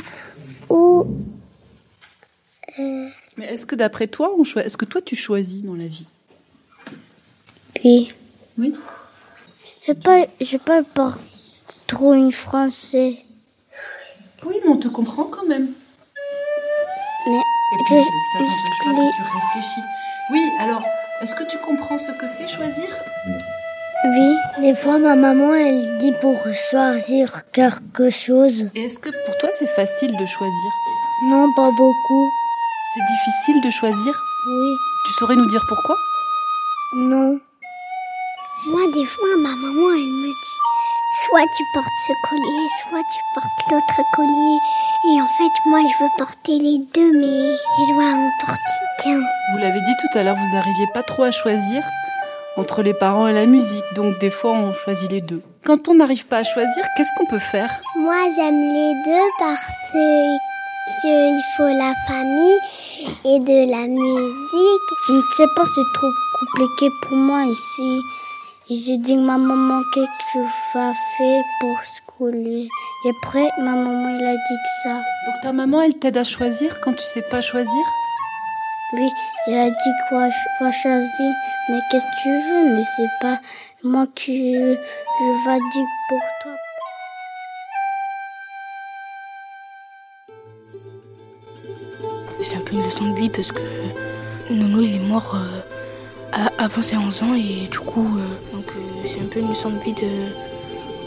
ou 0.69 1.05
Mais 3.37 3.45
est-ce 3.45 3.65
que 3.65 3.75
d'après 3.75 4.07
toi, 4.07 4.31
on 4.37 4.43
est-ce 4.43 4.77
que 4.77 4.85
toi 4.85 5.01
tu 5.01 5.15
choisis 5.15 5.63
dans 5.63 5.75
la 5.75 5.87
vie? 5.87 6.09
Puis 7.75 8.13
Oui. 8.57 8.73
je 9.87 9.93
pas 9.93 10.19
je 10.41 10.57
parle 10.57 10.83
pas 10.85 11.13
trop 11.87 12.13
une 12.13 12.31
français. 12.31 13.17
Oui, 14.45 14.55
mais 14.63 14.69
on 14.69 14.77
te 14.77 14.87
comprend 14.87 15.23
quand 15.25 15.45
même. 15.47 15.69
Mais 17.27 17.37
Et 17.37 17.83
puis, 17.87 17.95
ça 17.97 18.39
n'empêche 18.39 18.79
pas 18.83 18.91
que 18.91 19.15
tu 19.15 19.23
réfléchis. 19.23 19.81
Oui, 20.31 20.41
alors, 20.59 20.83
est-ce 21.23 21.35
que 21.35 21.43
tu 21.49 21.57
comprends 21.59 21.97
ce 21.97 22.11
que 22.11 22.27
c'est 22.27 22.47
choisir? 22.49 22.89
Oui, 24.05 24.35
des 24.61 24.75
fois 24.75 24.97
ma 24.99 25.15
maman 25.15 25.53
elle 25.53 25.97
dit 25.97 26.11
pour 26.19 26.37
choisir 26.69 27.49
quelque 27.51 28.09
chose. 28.09 28.69
Et 28.75 28.83
est-ce 28.83 28.99
que 28.99 29.09
pour 29.25 29.37
toi 29.37 29.49
c'est 29.53 29.73
facile 29.79 30.11
de 30.17 30.25
choisir? 30.25 30.71
Non, 31.29 31.47
pas 31.55 31.71
beaucoup. 31.71 32.25
C'est 32.93 33.05
difficile 33.15 33.61
de 33.63 33.69
choisir? 33.69 34.13
Oui, 34.47 34.71
Tu 35.05 35.13
saurais 35.13 35.35
nous 35.35 35.49
dire 35.49 35.63
pourquoi? 35.69 35.95
Non. 36.95 37.39
Moi, 38.67 38.81
des 38.93 39.05
fois, 39.05 39.27
ma 39.37 39.49
maman, 39.49 39.87
elle 39.91 40.13
me 40.23 40.27
dit 40.27 40.59
soit 41.21 41.45
tu 41.55 41.63
portes 41.73 41.87
ce 42.07 42.13
collier, 42.29 42.67
soit 42.81 43.03
tu 43.11 43.19
portes 43.35 43.71
l'autre 43.71 44.01
collier. 44.15 44.57
Et 45.11 45.21
en 45.21 45.27
fait, 45.37 45.69
moi, 45.69 45.79
je 45.81 46.03
veux 46.03 46.09
porter 46.17 46.57
les 46.57 46.79
deux, 46.93 47.11
mais 47.11 47.55
je 47.77 47.93
dois 47.93 48.05
en 48.05 48.29
porter 48.39 48.79
qu'un. 49.03 49.19
Vous 49.51 49.59
l'avez 49.59 49.81
dit 49.81 49.95
tout 50.01 50.17
à 50.17 50.23
l'heure, 50.23 50.35
vous 50.35 50.53
n'arriviez 50.53 50.87
pas 50.93 51.03
trop 51.03 51.23
à 51.23 51.31
choisir 51.31 51.83
entre 52.57 52.83
les 52.83 52.93
parents 52.93 53.27
et 53.27 53.33
la 53.33 53.47
musique, 53.47 53.83
donc 53.95 54.19
des 54.19 54.29
fois 54.29 54.51
on 54.51 54.73
choisit 54.73 55.09
les 55.09 55.21
deux. 55.21 55.41
Quand 55.65 55.87
on 55.87 55.95
n'arrive 55.95 56.27
pas 56.27 56.37
à 56.37 56.43
choisir, 56.43 56.85
qu'est-ce 56.95 57.09
qu'on 57.17 57.25
peut 57.25 57.39
faire? 57.39 57.69
Moi, 57.95 58.15
j'aime 58.35 58.61
les 58.61 58.93
deux 59.05 59.29
parce 59.39 59.91
qu'il 61.01 61.41
faut 61.57 61.63
la 61.63 61.93
famille 62.07 62.59
et 63.25 63.39
de 63.39 63.71
la 63.71 63.87
musique. 63.87 64.89
Je 65.07 65.13
ne 65.13 65.21
sais 65.35 65.47
pas, 65.55 65.63
c'est 65.65 65.93
trop 65.95 66.11
compliqué 66.39 66.89
pour 67.01 67.17
moi 67.17 67.43
ici. 67.43 68.01
Et 68.69 68.75
j'ai 68.75 68.97
dit 68.97 69.15
que 69.15 69.19
ma 69.19 69.37
maman 69.37 69.81
qu'est-ce 69.93 70.05
que 70.05 70.11
je 70.33 70.39
vais 70.39 70.93
faire 71.17 71.43
pour 71.59 71.77
ce 71.83 72.17
collier. 72.17 72.69
Et 73.05 73.09
après, 73.09 73.49
ma 73.59 73.75
maman 73.75 74.07
elle 74.17 74.25
a 74.25 74.31
dit 74.31 74.57
que 74.63 74.83
ça. 74.83 74.95
Donc 75.25 75.41
ta 75.41 75.51
maman, 75.51 75.81
elle 75.81 75.99
t'aide 75.99 76.15
à 76.15 76.23
choisir 76.23 76.79
quand 76.79 76.93
tu 76.93 77.03
sais 77.03 77.23
pas 77.23 77.41
choisir? 77.41 77.85
Oui, 78.93 79.09
elle 79.47 79.59
a 79.59 79.69
dit 79.69 79.95
quoi, 80.07 80.29
je 80.29 80.63
vais 80.63 80.71
choisir. 80.71 81.33
Mais 81.67 81.79
qu'est-ce 81.91 82.05
que 82.05 82.21
tu 82.21 82.29
veux? 82.29 82.75
Mais 82.75 82.83
c'est 82.95 83.11
pas 83.19 83.41
moi 83.83 84.07
qui 84.15 84.53
je 84.53 85.49
vais 85.49 85.59
dire 85.73 85.87
pour 86.07 86.21
toi. 86.41 86.51
C'est 92.41 92.57
un 92.57 92.61
peu 92.61 92.75
une 92.75 92.83
leçon 92.83 93.09
de 93.11 93.15
vie 93.19 93.29
parce 93.29 93.51
que 93.51 93.61
Nono 94.49 94.81
il 94.81 94.95
est 94.95 94.99
mort 94.99 95.35
euh, 95.35 95.61
avant 96.57 96.81
ses 96.81 96.97
11 96.97 97.23
ans 97.23 97.35
et 97.35 97.67
du 97.67 97.79
coup 97.79 98.17
euh, 98.17 98.55
donc 98.55 98.65
euh, 98.75 98.79
c'est 99.05 99.19
un 99.19 99.25
peu 99.25 99.39
une 99.39 99.49
leçon 99.49 99.69
de 99.69 99.79
vie 99.79 99.93
de 99.93 100.07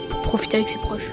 pour 0.09 0.21
profiter 0.23 0.59
avec 0.59 0.68
ses 0.68 0.78
proches. 0.78 1.11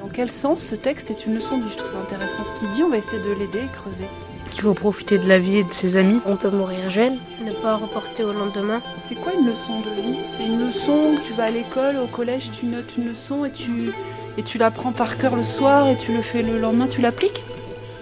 Dans 0.00 0.08
quel 0.08 0.30
sens 0.30 0.60
ce 0.62 0.74
texte 0.74 1.10
est 1.10 1.26
une 1.26 1.34
leçon 1.34 1.58
de 1.58 1.64
vie? 1.64 1.70
Je 1.72 1.78
trouve 1.78 1.92
ça 1.92 1.98
intéressant 1.98 2.44
ce 2.44 2.54
qu'il 2.54 2.68
dit, 2.70 2.82
on 2.82 2.90
va 2.90 2.98
essayer 2.98 3.22
de 3.22 3.32
l'aider 3.32 3.60
et 3.60 3.68
creuser. 3.72 4.04
qu'il 4.50 4.62
faut 4.62 4.74
profiter 4.74 5.16
de 5.18 5.26
la 5.26 5.38
vie 5.38 5.58
et 5.58 5.64
de 5.64 5.72
ses 5.72 5.96
amis. 5.96 6.20
On 6.26 6.36
peut 6.36 6.50
mourir 6.50 6.90
jeune, 6.90 7.16
ne 7.42 7.52
pas 7.52 7.76
reporter 7.76 8.22
au 8.24 8.32
lendemain. 8.32 8.82
C'est 9.02 9.14
quoi 9.14 9.32
une 9.32 9.46
leçon 9.46 9.80
de 9.80 10.02
vie? 10.02 10.18
C'est 10.30 10.44
une 10.44 10.66
leçon 10.66 11.14
que 11.16 11.26
tu 11.26 11.32
vas 11.32 11.44
à 11.44 11.50
l'école, 11.50 11.96
au 11.96 12.06
collège, 12.06 12.50
tu 12.52 12.66
notes 12.66 12.96
une 12.98 13.08
leçon 13.08 13.46
et 13.46 13.50
tu, 13.50 13.92
et 14.36 14.42
tu 14.42 14.58
l'apprends 14.58 14.92
par 14.92 15.16
cœur 15.16 15.36
le 15.36 15.44
soir 15.44 15.88
et 15.88 15.96
tu 15.96 16.12
le 16.12 16.20
fais 16.20 16.42
le 16.42 16.58
lendemain, 16.58 16.86
tu 16.86 17.00
l'appliques? 17.00 17.44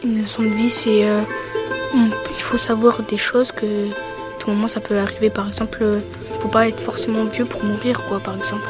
Une 0.02 0.21
leçon 0.21 0.42
de 0.42 0.49
vie 0.49 0.71
c'est 0.71 1.04
euh, 1.04 1.21
il 1.95 2.42
faut 2.42 2.59
savoir 2.59 3.02
des 3.02 3.16
choses 3.16 3.52
que 3.52 3.66
tout 4.50 4.57
moment 4.57 4.69
ça 4.69 4.80
peut 4.80 4.99
arriver 4.99 5.30
par 5.30 5.47
exemple 5.49 5.78
euh, 5.83 6.00
il 6.35 6.40
faut 6.40 6.49
pas 6.49 6.66
être 6.69 6.80
forcément 6.80 7.25
vieux 7.25 7.45
pour 7.45 7.62
mourir 7.64 8.02
quoi 8.09 8.19
par 8.21 8.37
exemple. 8.37 8.66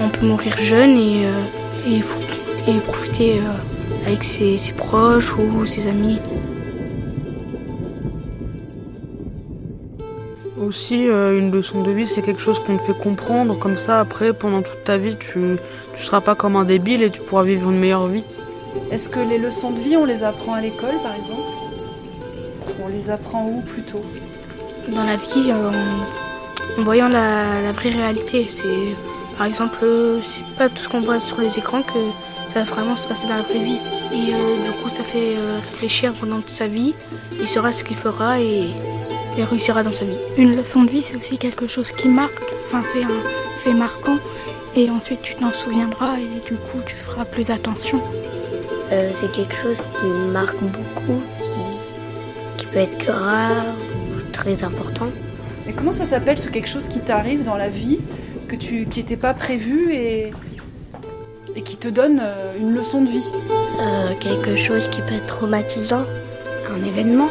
On 0.00 0.08
peut 0.08 0.26
mourir 0.26 0.56
jeune 0.58 0.96
et 0.96 1.26
euh, 1.26 1.88
et, 1.88 2.00
faut- 2.00 2.20
et 2.68 2.74
profiter 2.78 3.38
euh, 3.38 4.06
avec 4.06 4.24
ses, 4.24 4.58
ses 4.58 4.72
proches 4.72 5.36
ou 5.36 5.64
ses 5.66 5.86
amis. 5.88 6.18
Aussi, 10.60 11.08
euh, 11.08 11.38
une 11.38 11.50
leçon 11.50 11.82
de 11.82 11.90
vie, 11.90 12.06
c'est 12.06 12.22
quelque 12.22 12.40
chose 12.40 12.58
qu'on 12.60 12.76
te 12.76 12.82
fait 12.82 12.94
comprendre. 12.98 13.58
Comme 13.58 13.76
ça, 13.76 14.00
après, 14.00 14.32
pendant 14.32 14.62
toute 14.62 14.84
ta 14.84 14.96
vie, 14.96 15.16
tu 15.16 15.38
ne 15.38 15.56
seras 15.96 16.20
pas 16.20 16.34
comme 16.34 16.56
un 16.56 16.64
débile 16.64 17.02
et 17.02 17.10
tu 17.10 17.20
pourras 17.20 17.42
vivre 17.42 17.70
une 17.70 17.78
meilleure 17.78 18.06
vie. 18.06 18.22
Est-ce 18.90 19.08
que 19.08 19.18
les 19.20 19.38
leçons 19.38 19.70
de 19.70 19.80
vie, 19.80 19.96
on 19.96 20.04
les 20.04 20.22
apprend 20.24 20.54
à 20.54 20.60
l'école 20.60 20.96
par 21.02 21.14
exemple? 21.14 21.42
On 22.84 22.88
les 22.88 23.10
apprend 23.10 23.44
où 23.46 23.60
plutôt? 23.60 24.02
Dans 24.88 25.04
la 25.04 25.16
vie 25.16 25.50
euh, 25.50 25.70
en, 25.70 26.80
en 26.80 26.84
voyant 26.84 27.08
la, 27.08 27.60
la 27.62 27.72
vraie 27.72 27.90
réalité. 27.90 28.46
C'est 28.48 28.94
par 29.38 29.46
exemple, 29.46 29.78
euh, 29.82 30.20
c'est 30.22 30.44
pas 30.56 30.68
tout 30.68 30.76
ce 30.76 30.88
qu'on 30.88 31.00
voit 31.00 31.18
sur 31.20 31.40
les 31.40 31.58
écrans 31.58 31.82
que 31.82 31.98
ça 32.52 32.62
va 32.62 32.64
vraiment 32.64 32.96
se 32.96 33.06
passer 33.06 33.26
dans 33.26 33.36
la 33.36 33.42
vraie 33.42 33.58
vie. 33.58 33.78
Et 34.12 34.34
euh, 34.34 34.62
du 34.62 34.70
coup, 34.70 34.88
ça 34.92 35.02
fait 35.02 35.36
euh, 35.36 35.58
réfléchir 35.64 36.12
pendant 36.12 36.36
toute 36.36 36.50
sa 36.50 36.66
vie. 36.66 36.94
Il 37.40 37.48
saura 37.48 37.72
ce 37.72 37.82
qu'il 37.82 37.96
fera 37.96 38.40
et 38.40 38.70
il 39.36 39.44
réussira 39.44 39.82
dans 39.82 39.92
sa 39.92 40.04
vie. 40.04 40.16
Une 40.36 40.54
leçon 40.56 40.84
de 40.84 40.90
vie, 40.90 41.02
c'est 41.02 41.16
aussi 41.16 41.38
quelque 41.38 41.66
chose 41.66 41.92
qui 41.92 42.08
marque. 42.08 42.42
Enfin, 42.66 42.82
c'est 42.92 43.02
un 43.02 43.08
fait 43.58 43.74
marquant. 43.74 44.18
Et 44.76 44.90
ensuite, 44.90 45.22
tu 45.22 45.34
t'en 45.34 45.50
souviendras 45.50 46.18
et 46.18 46.48
du 46.48 46.56
coup, 46.56 46.80
tu 46.86 46.96
feras 46.96 47.24
plus 47.24 47.50
attention. 47.50 48.00
Euh, 48.92 49.10
c'est 49.14 49.32
quelque 49.32 49.54
chose 49.62 49.78
qui 49.78 50.06
marque 50.32 50.60
beaucoup, 50.60 51.20
qui, 51.38 52.58
qui 52.58 52.66
peut 52.66 52.78
être 52.80 52.98
grave 52.98 53.64
très 54.32 54.64
important. 54.64 55.06
Et 55.68 55.72
comment 55.72 55.92
ça 55.92 56.04
s'appelle 56.04 56.38
ce 56.38 56.48
quelque 56.48 56.68
chose 56.68 56.88
qui 56.88 57.00
t'arrive 57.00 57.44
dans 57.44 57.56
la 57.56 57.68
vie, 57.68 57.98
que 58.48 58.56
tu, 58.56 58.86
qui 58.86 59.00
n'était 59.00 59.16
pas 59.16 59.34
prévu 59.34 59.92
et, 59.94 60.32
et 61.54 61.62
qui 61.62 61.76
te 61.76 61.88
donne 61.88 62.18
euh, 62.20 62.54
une 62.58 62.74
leçon 62.74 63.02
de 63.02 63.10
vie? 63.10 63.30
Euh, 63.80 64.14
quelque 64.18 64.56
chose 64.56 64.88
qui 64.88 65.00
peut 65.02 65.14
être 65.14 65.26
traumatisant, 65.26 66.04
un 66.74 66.82
événement, 66.84 67.30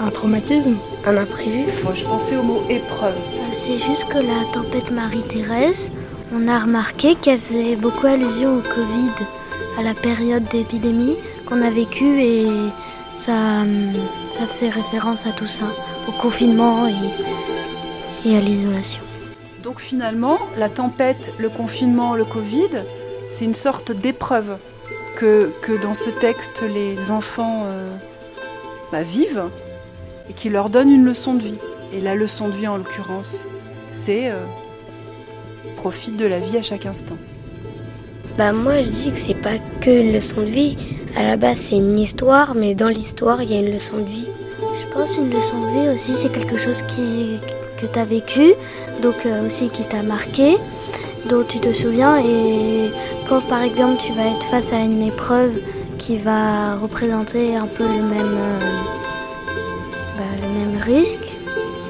Un 0.00 0.10
traumatisme 0.10 0.76
un 1.06 1.16
imprévu. 1.16 1.64
Moi 1.84 1.92
je 1.94 2.04
pensais 2.04 2.36
au 2.36 2.42
mot 2.42 2.62
épreuve. 2.70 3.14
Euh, 3.16 3.52
C'est 3.52 3.78
juste 3.78 4.04
que 4.12 4.18
la 4.18 4.40
tempête 4.52 4.90
Marie-Thérèse, 4.90 5.90
on 6.32 6.46
a 6.48 6.58
remarqué 6.58 7.14
qu'elle 7.16 7.38
faisait 7.38 7.76
beaucoup 7.76 8.06
allusion 8.06 8.50
au 8.58 8.62
Covid, 8.62 9.16
à 9.78 9.82
la 9.82 9.94
période 9.94 10.44
d'épidémie 10.52 11.16
qu'on 11.46 11.60
a 11.62 11.70
vécue 11.70 12.20
et 12.20 12.46
ça, 13.14 13.32
hum, 13.62 13.92
ça 14.30 14.46
faisait 14.46 14.70
référence 14.70 15.26
à 15.26 15.32
tout 15.32 15.46
ça, 15.58 15.66
au 16.08 16.12
confinement 16.12 16.86
et, 16.88 18.28
et 18.28 18.36
à 18.36 18.40
l'isolation. 18.40 19.02
Donc 19.62 19.80
finalement, 19.80 20.38
la 20.58 20.68
tempête, 20.68 21.32
le 21.38 21.48
confinement, 21.48 22.14
le 22.14 22.24
Covid, 22.24 22.84
c'est 23.28 23.44
une 23.44 23.54
sorte 23.54 23.92
d'épreuve 23.92 24.58
que, 25.16 25.52
que 25.62 25.80
dans 25.80 25.94
ce 25.94 26.10
texte 26.10 26.62
les 26.62 27.10
enfants 27.10 27.64
euh, 27.66 27.90
bah, 28.90 29.02
vivent 29.02 29.44
et 30.28 30.32
qui 30.32 30.48
leur 30.48 30.70
donne 30.70 30.90
une 30.90 31.04
leçon 31.04 31.34
de 31.34 31.42
vie. 31.42 31.58
Et 31.92 32.00
la 32.00 32.14
leçon 32.14 32.48
de 32.48 32.54
vie 32.54 32.68
en 32.68 32.76
l'occurrence, 32.76 33.42
c'est 33.90 34.30
euh, 34.30 34.44
profite 35.76 36.16
de 36.16 36.26
la 36.26 36.38
vie 36.38 36.56
à 36.56 36.62
chaque 36.62 36.86
instant. 36.86 37.16
Bah 38.38 38.52
moi 38.52 38.80
je 38.80 38.88
dis 38.88 39.10
que 39.10 39.16
c'est 39.16 39.34
pas 39.34 39.58
que 39.80 39.90
une 39.90 40.12
leçon 40.12 40.40
de 40.42 40.46
vie. 40.46 40.76
À 41.16 41.22
la 41.22 41.36
base 41.36 41.58
c'est 41.58 41.76
une 41.76 41.98
histoire, 41.98 42.54
mais 42.54 42.74
dans 42.74 42.88
l'histoire 42.88 43.42
il 43.42 43.50
y 43.50 43.54
a 43.54 43.58
une 43.58 43.72
leçon 43.72 43.98
de 43.98 44.08
vie. 44.08 44.28
Je 44.90 44.94
pense 44.98 45.16
une 45.18 45.30
leçon 45.30 45.60
de 45.60 45.68
vie 45.68 45.88
aussi, 45.94 46.16
c'est 46.16 46.32
quelque 46.32 46.58
chose 46.58 46.82
que 46.82 47.86
tu 47.86 47.98
as 47.98 48.04
vécu, 48.04 48.54
donc 49.00 49.24
euh, 49.24 49.46
aussi 49.46 49.68
qui 49.68 49.84
t'a 49.84 50.02
marqué, 50.02 50.56
dont 51.26 51.44
tu 51.44 51.60
te 51.60 51.72
souviens. 51.72 52.18
Et 52.18 52.90
quand 53.28 53.40
par 53.42 53.62
exemple 53.62 54.02
tu 54.04 54.12
vas 54.12 54.26
être 54.26 54.42
face 54.50 54.72
à 54.72 54.78
une 54.80 55.02
épreuve 55.02 55.52
qui 55.98 56.16
va 56.16 56.74
représenter 56.74 57.56
un 57.56 57.66
peu 57.66 57.84
le 57.84 58.02
même, 58.02 58.34
euh, 58.34 58.58
bah, 60.18 60.84
risque, 60.84 61.36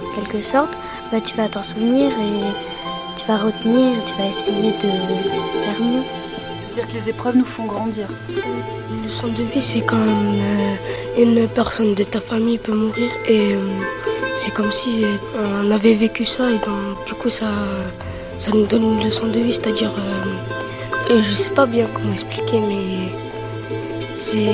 en 0.07 0.21
quelque 0.21 0.43
sorte, 0.43 0.77
bah, 1.11 1.23
tu 1.25 1.35
vas 1.37 1.49
t'en 1.49 1.63
souvenir 1.63 2.11
et 2.11 3.19
tu 3.19 3.27
vas 3.27 3.39
retenir, 3.39 3.97
tu 4.05 4.23
vas 4.23 4.29
essayer 4.29 4.73
de 4.73 5.63
faire 5.63 5.81
mieux. 5.81 6.20
Que 6.89 6.95
les 6.95 7.11
épreuves 7.11 7.37
nous 7.37 7.45
font 7.45 7.67
grandir. 7.67 8.07
Une 8.29 9.05
leçon 9.05 9.29
de 9.29 9.43
vie, 9.43 9.61
c'est 9.61 9.83
quand 9.83 9.97
euh, 9.97 10.75
une 11.23 11.47
personne 11.47 11.95
de 11.95 12.05
ta 12.05 12.21
famille 12.21 12.57
peut 12.59 12.73
mourir 12.73 13.11
et 13.29 13.55
euh, 13.55 13.59
c'est 14.39 14.53
comme 14.53 14.73
si 14.73 15.05
euh, 15.05 15.63
on 15.63 15.71
avait 15.71 15.95
vécu 15.95 16.25
ça 16.25 16.51
et 16.51 16.59
donc 16.59 17.05
du 17.07 17.13
coup 17.15 17.29
ça, 17.29 17.51
ça 18.39 18.51
nous 18.53 18.67
donne 18.67 18.85
une 18.85 19.05
leçon 19.05 19.27
de 19.27 19.39
vie, 19.39 19.53
c'est-à-dire, 19.53 19.93
je 21.11 21.35
sais 21.35 21.51
pas 21.51 21.67
bien 21.67 21.87
comment 21.93 22.13
expliquer, 22.13 22.61
mais 22.61 23.13
c'est, 24.15 24.47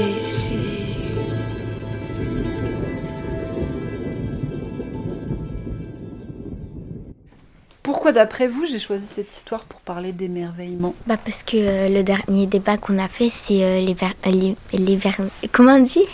Pourquoi 8.06 8.22
d'après 8.22 8.46
vous 8.46 8.64
j'ai 8.66 8.78
choisi 8.78 9.04
cette 9.04 9.34
histoire 9.34 9.64
pour 9.64 9.80
parler 9.80 10.12
d'émerveillement? 10.12 10.94
Bah 11.08 11.16
parce 11.16 11.42
que 11.42 11.56
euh, 11.56 11.88
le 11.88 12.04
dernier 12.04 12.46
débat 12.46 12.76
qu'on 12.76 12.98
a 13.00 13.08
fait, 13.08 13.30
c'est 13.30 13.64
euh, 13.64 13.80
les, 13.80 13.94
ver- 13.94 14.14
euh, 14.28 14.30
les, 14.30 14.56
les 14.78 14.94
ver- 14.94 15.16
comment 15.50 15.72
on 15.72 15.82
dit? 15.82 16.04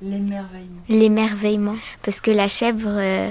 L'émerveillement. 0.00 0.82
L'émerveillement. 0.88 1.74
Parce 2.04 2.20
que 2.20 2.30
la 2.30 2.46
chèvre, 2.46 2.86
euh, 2.88 3.30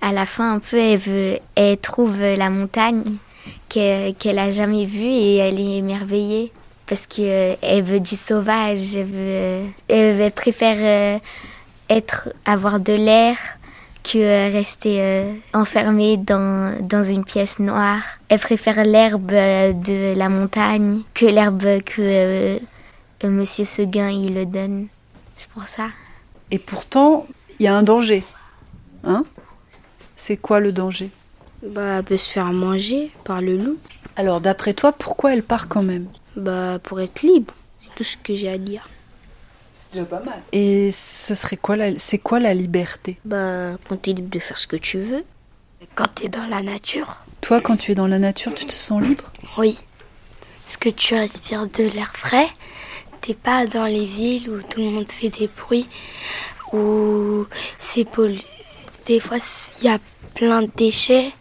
à 0.00 0.10
la 0.10 0.26
fin, 0.26 0.54
un 0.54 0.58
peu, 0.58 0.76
elle, 0.76 0.98
veut, 0.98 1.38
elle 1.54 1.78
trouve 1.78 2.20
la 2.20 2.50
montagne 2.50 3.04
qu'elle 3.68 4.16
qu'elle 4.16 4.40
a 4.40 4.50
jamais 4.50 4.84
vue 4.84 5.04
et 5.06 5.36
elle 5.36 5.60
est 5.60 5.76
émerveillée. 5.76 6.50
parce 6.88 7.06
que 7.06 7.20
euh, 7.20 7.54
elle 7.62 7.84
veut 7.84 8.00
du 8.00 8.16
sauvage, 8.16 8.96
elle, 8.96 9.04
veut, 9.06 9.66
elle, 9.86 10.32
préfère 10.32 11.20
être 11.88 12.28
avoir 12.44 12.80
de 12.80 12.92
l'air 12.92 13.36
que 14.06 14.18
euh, 14.18 14.50
rester 14.52 15.00
euh, 15.00 15.32
enfermée 15.52 16.16
dans, 16.16 16.78
dans 16.80 17.02
une 17.02 17.24
pièce 17.24 17.58
noire. 17.58 18.02
Elle 18.28 18.38
préfère 18.38 18.84
l'herbe 18.84 19.32
euh, 19.32 19.72
de 19.72 20.16
la 20.16 20.28
montagne 20.28 21.00
que 21.12 21.26
l'herbe 21.26 21.82
que 21.82 22.00
euh, 22.00 22.58
euh, 23.24 23.28
Monsieur 23.28 23.64
Seguin 23.64 24.10
il 24.10 24.34
le 24.34 24.46
donne. 24.46 24.86
C'est 25.34 25.48
pour 25.48 25.68
ça. 25.68 25.88
Et 26.52 26.58
pourtant, 26.60 27.26
il 27.58 27.64
y 27.64 27.66
a 27.66 27.74
un 27.74 27.82
danger. 27.82 28.22
Hein? 29.02 29.24
C'est 30.14 30.36
quoi 30.36 30.60
le 30.60 30.70
danger? 30.72 31.10
Bah, 31.66 31.98
elle 31.98 32.04
peut 32.04 32.16
se 32.16 32.30
faire 32.30 32.52
manger 32.52 33.10
par 33.24 33.40
le 33.40 33.56
loup. 33.56 33.78
Alors, 34.14 34.40
d'après 34.40 34.72
toi, 34.72 34.92
pourquoi 34.92 35.32
elle 35.32 35.42
part 35.42 35.68
quand 35.68 35.82
même? 35.82 36.06
Bah, 36.36 36.78
pour 36.82 37.00
être 37.00 37.22
libre. 37.22 37.52
C'est 37.78 37.94
tout 37.94 38.04
ce 38.04 38.16
que 38.16 38.34
j'ai 38.34 38.48
à 38.48 38.58
dire. 38.58 38.88
Déjà 39.96 40.04
pas 40.04 40.20
mal. 40.20 40.42
Et 40.52 40.90
ce 40.92 41.34
serait 41.34 41.56
quoi 41.56 41.74
la, 41.74 41.98
c'est 41.98 42.18
quoi 42.18 42.38
la 42.38 42.52
liberté? 42.52 43.18
Bah, 43.24 43.72
quand 43.88 43.96
t'es 44.02 44.12
libre 44.12 44.28
de 44.28 44.38
faire 44.38 44.58
ce 44.58 44.66
que 44.66 44.76
tu 44.76 44.98
veux. 45.00 45.24
Quand 45.94 46.08
t'es 46.14 46.28
dans 46.28 46.46
la 46.46 46.62
nature, 46.62 47.22
Toi, 47.40 47.62
quand 47.62 47.76
tu 47.78 47.92
es 47.92 47.94
dans 47.94 48.06
la 48.06 48.18
nature, 48.18 48.54
tu 48.54 48.66
te 48.66 48.74
sens 48.74 49.02
libre? 49.02 49.32
Oui. 49.56 49.78
Parce 50.64 50.76
que 50.76 50.90
tu 50.90 51.14
respires 51.14 51.66
de 51.66 51.84
l'air 51.84 52.12
frais. 52.14 52.48
T'es 53.22 53.34
pas 53.34 53.66
dans 53.66 53.86
les 53.86 54.04
villes 54.04 54.50
où 54.50 54.60
tout 54.62 54.80
le 54.80 54.90
monde 54.90 55.10
fait 55.10 55.30
des 55.30 55.48
bruits, 55.48 55.88
où 56.72 57.46
c'est 57.78 58.04
pollu. 58.04 58.40
Des 59.06 59.20
fois, 59.20 59.38
il 59.80 59.86
y 59.86 59.88
a 59.88 59.98
plein 60.34 60.62
de 60.62 60.70
déchets. 60.76 61.32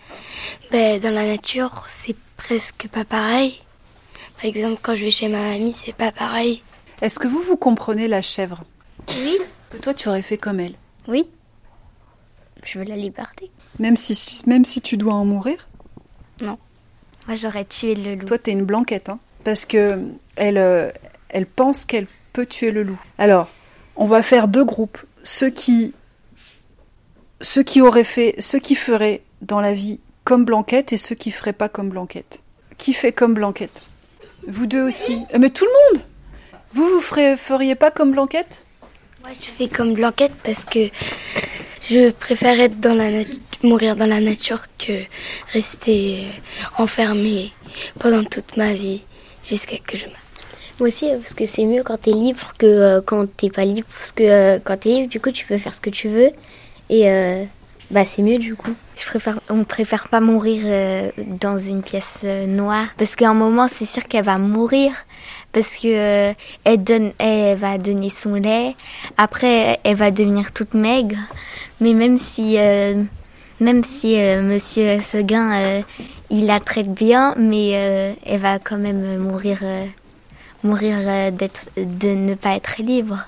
Ben, 0.71 0.99
dans 1.01 1.13
la 1.13 1.25
nature, 1.25 1.83
c'est 1.87 2.15
presque 2.37 2.87
pas 2.87 3.03
pareil. 3.03 3.59
Par 4.37 4.45
exemple, 4.45 4.79
quand 4.81 4.95
je 4.95 5.05
vais 5.05 5.11
chez 5.11 5.27
ma 5.27 5.41
mamie, 5.41 5.73
c'est 5.73 5.95
pas 5.95 6.11
pareil. 6.11 6.61
Est-ce 7.01 7.19
que 7.19 7.27
vous, 7.27 7.41
vous 7.41 7.57
comprenez 7.57 8.07
la 8.07 8.21
chèvre? 8.21 8.63
Oui. 9.09 9.37
Que 9.69 9.77
toi, 9.77 9.93
tu 9.93 10.07
aurais 10.09 10.21
fait 10.21 10.37
comme 10.37 10.59
elle? 10.59 10.75
Oui. 11.07 11.27
Je 12.63 12.79
veux 12.79 12.85
la 12.85 12.95
liberté. 12.95 13.51
Même 13.79 13.95
si, 13.97 14.41
même 14.47 14.65
si 14.65 14.81
tu 14.81 14.97
dois 14.97 15.13
en 15.13 15.25
mourir? 15.25 15.67
Moi 17.27 17.35
j'aurais 17.35 17.65
tué 17.65 17.95
le 17.95 18.15
loup. 18.15 18.25
Toi, 18.25 18.37
t'es 18.37 18.51
une 18.51 18.65
blanquette, 18.65 19.09
hein 19.09 19.19
Parce 19.43 19.65
que 19.65 19.99
elle, 20.35 20.57
euh, 20.57 20.91
elle 21.29 21.47
pense 21.47 21.85
qu'elle 21.85 22.07
peut 22.33 22.45
tuer 22.45 22.71
le 22.71 22.83
loup. 22.83 22.99
Alors, 23.17 23.49
on 23.95 24.05
va 24.05 24.21
faire 24.21 24.47
deux 24.47 24.63
groupes. 24.63 24.99
Ceux 25.23 25.49
qui, 25.49 25.93
ceux 27.41 27.63
qui 27.63 27.81
auraient 27.81 28.03
fait, 28.03 28.35
ceux 28.39 28.59
qui 28.59 28.75
feraient 28.75 29.23
dans 29.41 29.59
la 29.59 29.73
vie 29.73 29.99
comme 30.23 30.45
blanquette 30.45 30.93
et 30.93 30.97
ceux 30.97 31.15
qui 31.15 31.31
feraient 31.31 31.53
pas 31.53 31.69
comme 31.69 31.89
blanquette. 31.89 32.41
Qui 32.77 32.93
fait 32.93 33.11
comme 33.11 33.33
blanquette? 33.33 33.83
Vous 34.47 34.67
deux 34.67 34.83
aussi. 34.83 35.19
Euh, 35.33 35.39
Mais 35.39 35.49
tout 35.49 35.65
le 35.65 35.95
monde 35.97 36.05
Vous, 36.75 36.87
vous 36.87 37.01
ferez, 37.01 37.37
feriez 37.37 37.75
pas 37.75 37.89
comme 37.91 38.11
blanquette? 38.11 38.61
Moi, 39.21 39.31
je 39.33 39.49
fais 39.49 39.67
comme 39.67 39.93
Blanquette 39.95 40.33
parce 40.43 40.63
que 40.63 40.81
je 41.81 42.11
préfère 42.11 42.59
être 42.59 42.79
dans 42.79 42.93
la 42.93 43.09
nat- 43.09 43.23
mourir 43.63 43.95
dans 43.95 44.05
la 44.05 44.19
nature 44.19 44.65
que 44.77 44.91
rester 45.51 46.25
enfermée 46.77 47.51
pendant 47.99 48.23
toute 48.23 48.55
ma 48.55 48.73
vie 48.75 49.01
jusqu'à 49.49 49.77
que 49.79 49.97
je 49.97 50.05
meure. 50.05 50.15
Moi 50.79 50.89
aussi, 50.89 51.07
parce 51.09 51.33
que 51.33 51.45
c'est 51.47 51.63
mieux 51.65 51.81
quand 51.81 51.97
t'es 51.97 52.11
libre 52.11 52.53
que 52.59 52.65
euh, 52.67 53.01
quand 53.03 53.25
t'es 53.35 53.49
pas 53.49 53.65
libre. 53.65 53.87
Parce 53.97 54.11
que 54.11 54.23
euh, 54.23 54.59
quand 54.63 54.77
t'es 54.77 54.89
libre, 54.89 55.09
du 55.09 55.19
coup, 55.19 55.31
tu 55.31 55.45
peux 55.47 55.57
faire 55.57 55.73
ce 55.73 55.81
que 55.81 55.89
tu 55.89 56.07
veux. 56.07 56.29
Et 56.91 57.09
euh, 57.09 57.43
bah, 57.91 58.05
c'est 58.05 58.21
mieux, 58.21 58.37
du 58.37 58.55
coup. 58.55 58.73
Je 58.97 59.05
préfère, 59.05 59.39
on 59.49 59.63
préfère 59.63 60.07
pas 60.07 60.19
mourir 60.19 60.61
euh, 60.65 61.11
dans 61.17 61.57
une 61.57 61.81
pièce 61.81 62.19
euh, 62.23 62.45
noire 62.47 62.87
parce 62.97 63.15
qu'à 63.15 63.29
un 63.29 63.33
moment 63.33 63.67
c'est 63.67 63.85
sûr 63.85 64.07
qu'elle 64.07 64.23
va 64.23 64.37
mourir 64.37 64.93
parce 65.51 65.75
que 65.75 65.87
euh, 66.29 66.33
elle 66.63 66.83
donne, 66.83 67.11
elle 67.19 67.57
va 67.57 67.77
donner 67.77 68.09
son 68.09 68.35
lait. 68.35 68.75
Après 69.17 69.79
elle 69.83 69.97
va 69.97 70.11
devenir 70.11 70.51
toute 70.53 70.73
maigre. 70.73 71.17
Mais 71.81 71.93
même 71.93 72.17
si, 72.17 72.55
euh, 72.57 73.03
même 73.59 73.83
si 73.83 74.17
euh, 74.17 74.41
Monsieur 74.41 75.01
Seguin 75.01 75.51
euh, 75.53 75.81
il 76.29 76.45
la 76.47 76.59
traite 76.59 76.91
bien, 76.91 77.35
mais 77.37 77.69
elle 78.25 78.39
va 78.39 78.57
quand 78.57 78.77
même 78.79 79.17
mourir, 79.17 79.59
mourir 80.63 81.31
d'être, 81.31 81.69
de 81.77 82.09
ne 82.09 82.33
pas 82.33 82.55
être 82.55 82.81
libre. 82.81 83.27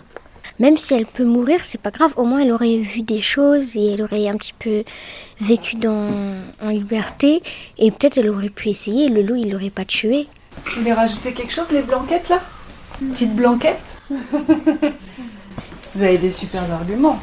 Même 0.60 0.78
si 0.78 0.94
elle 0.94 1.06
peut 1.06 1.24
mourir, 1.24 1.60
c'est 1.64 1.80
pas 1.80 1.92
grave. 1.92 2.14
Au 2.18 2.24
moins, 2.24 2.40
elle 2.40 2.52
aurait 2.52 2.78
vu 2.78 3.02
des 3.02 3.22
choses 3.22 3.76
et 3.76 3.94
elle 3.94 4.02
aurait 4.02 4.28
un 4.28 4.38
petit 4.38 4.56
peu 4.58 4.84
vécu 5.40 5.76
dans, 5.76 6.10
en 6.62 6.70
liberté. 6.70 7.44
Et 7.78 7.92
peut-être 7.92 8.18
elle 8.18 8.30
aurait 8.30 8.50
pu 8.50 8.70
essayer. 8.70 9.10
Le 9.10 9.22
loup, 9.22 9.36
il 9.36 9.52
l'aurait 9.52 9.70
pas 9.70 9.86
tué. 9.86 10.28
Vous 10.66 10.80
voulez 10.80 10.94
rajouter 10.94 11.34
quelque 11.34 11.54
chose, 11.54 11.70
les 11.72 11.84
blanquettes, 11.84 12.30
là? 12.30 12.42
Petite 13.00 13.36
blanquette? 13.36 14.02
Vous 14.10 16.04
avez 16.04 16.18
des 16.18 16.32
super 16.32 16.64
arguments. 16.72 17.20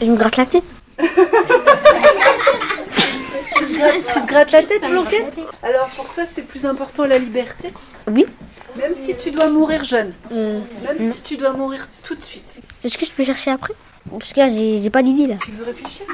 Je 0.00 0.06
me 0.06 0.16
gratte 0.16 0.36
la 0.36 0.46
tête. 0.46 0.64
Tu 3.56 3.64
te 3.64 3.78
grattes, 3.78 4.06
tu 4.12 4.20
te 4.20 4.26
grattes 4.26 4.52
la 4.52 4.62
tête, 4.62 4.82
Blanquette? 4.88 5.36
Alors 5.62 5.86
pour 5.88 6.08
toi, 6.12 6.24
c'est 6.26 6.42
plus 6.42 6.66
important 6.66 7.04
la 7.04 7.18
liberté? 7.18 7.72
Oui. 8.10 8.26
Même 8.78 8.94
si 8.94 9.16
tu 9.16 9.30
dois 9.30 9.50
mourir 9.50 9.84
jeune. 9.84 10.12
Euh, 10.32 10.60
Même 10.84 10.98
si 10.98 11.22
tu 11.22 11.36
dois 11.36 11.52
mourir 11.52 11.88
tout 12.02 12.14
de 12.14 12.22
suite. 12.22 12.60
Est-ce 12.84 12.96
que 12.96 13.04
je 13.06 13.12
peux 13.12 13.24
chercher 13.24 13.50
après? 13.50 13.74
Parce 14.10 14.32
que 14.32 14.40
là, 14.40 14.48
j'ai 14.48 14.90
pas 14.90 15.02
d'idée 15.02 15.26
là. 15.26 15.36
Tu 15.44 15.52
veux 15.52 15.64
réfléchir? 15.64 16.06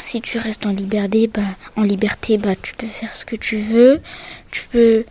Si 0.00 0.20
tu 0.20 0.38
restes 0.38 0.64
en 0.66 0.70
liberté, 0.70 1.26
bah, 1.26 1.42
en 1.76 1.82
liberté, 1.82 2.38
bah, 2.38 2.54
tu 2.60 2.74
peux 2.74 2.86
faire 2.86 3.12
ce 3.12 3.24
que 3.24 3.36
tu 3.36 3.56
veux. 3.56 4.00
Tu 4.50 4.64
peux, 4.70 5.04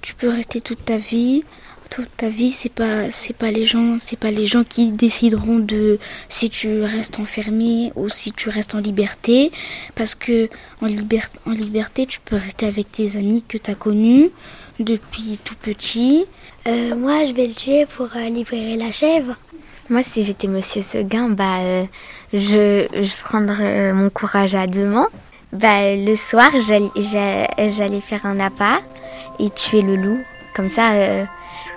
tu 0.00 0.14
peux 0.14 0.28
rester 0.28 0.60
toute 0.60 0.84
ta 0.84 0.96
vie. 0.96 1.42
Toute 1.90 2.08
ta 2.16 2.30
vie, 2.30 2.50
c'est 2.50 2.70
pas, 2.70 3.10
c'est 3.10 3.36
pas 3.36 3.50
les 3.50 3.66
gens, 3.66 3.98
c'est 4.00 4.18
pas 4.18 4.30
les 4.30 4.46
gens 4.46 4.64
qui 4.64 4.92
décideront 4.92 5.58
de 5.58 5.98
si 6.30 6.48
tu 6.48 6.80
restes 6.80 7.20
enfermé 7.20 7.92
ou 7.96 8.08
si 8.08 8.32
tu 8.32 8.48
restes 8.48 8.74
en 8.74 8.78
liberté, 8.78 9.52
parce 9.94 10.14
que 10.14 10.48
en 10.80 10.86
liberté, 10.86 11.38
en 11.44 11.50
liberté, 11.50 12.06
tu 12.06 12.20
peux 12.20 12.36
rester 12.36 12.64
avec 12.64 12.90
tes 12.90 13.18
amis 13.18 13.44
que 13.46 13.58
tu 13.58 13.70
as 13.70 13.74
connus 13.74 14.30
depuis 14.82 15.38
tout 15.44 15.54
petit. 15.56 16.24
Euh, 16.66 16.94
moi, 16.94 17.24
je 17.26 17.32
vais 17.32 17.46
le 17.46 17.54
tuer 17.54 17.86
pour 17.86 18.08
euh, 18.16 18.28
libérer 18.28 18.76
la 18.76 18.92
chèvre. 18.92 19.34
Moi, 19.90 20.02
si 20.02 20.24
j'étais 20.24 20.46
Monsieur 20.48 20.80
Seguin, 20.82 21.28
bah, 21.30 21.58
euh, 21.60 21.84
je, 22.32 22.86
je 22.92 23.22
prendrais 23.24 23.90
euh, 23.90 23.94
mon 23.94 24.10
courage 24.10 24.54
à 24.54 24.66
deux 24.66 24.86
mains. 24.86 25.08
Bah, 25.52 25.94
le 25.94 26.14
soir, 26.14 26.50
j'allais, 26.66 26.88
j'a- 26.96 27.68
j'allais 27.68 28.00
faire 28.00 28.24
un 28.24 28.40
appât 28.40 28.80
et 29.38 29.50
tuer 29.50 29.82
le 29.82 29.96
loup. 29.96 30.20
Comme 30.54 30.68
ça, 30.70 30.92
euh, 30.92 31.24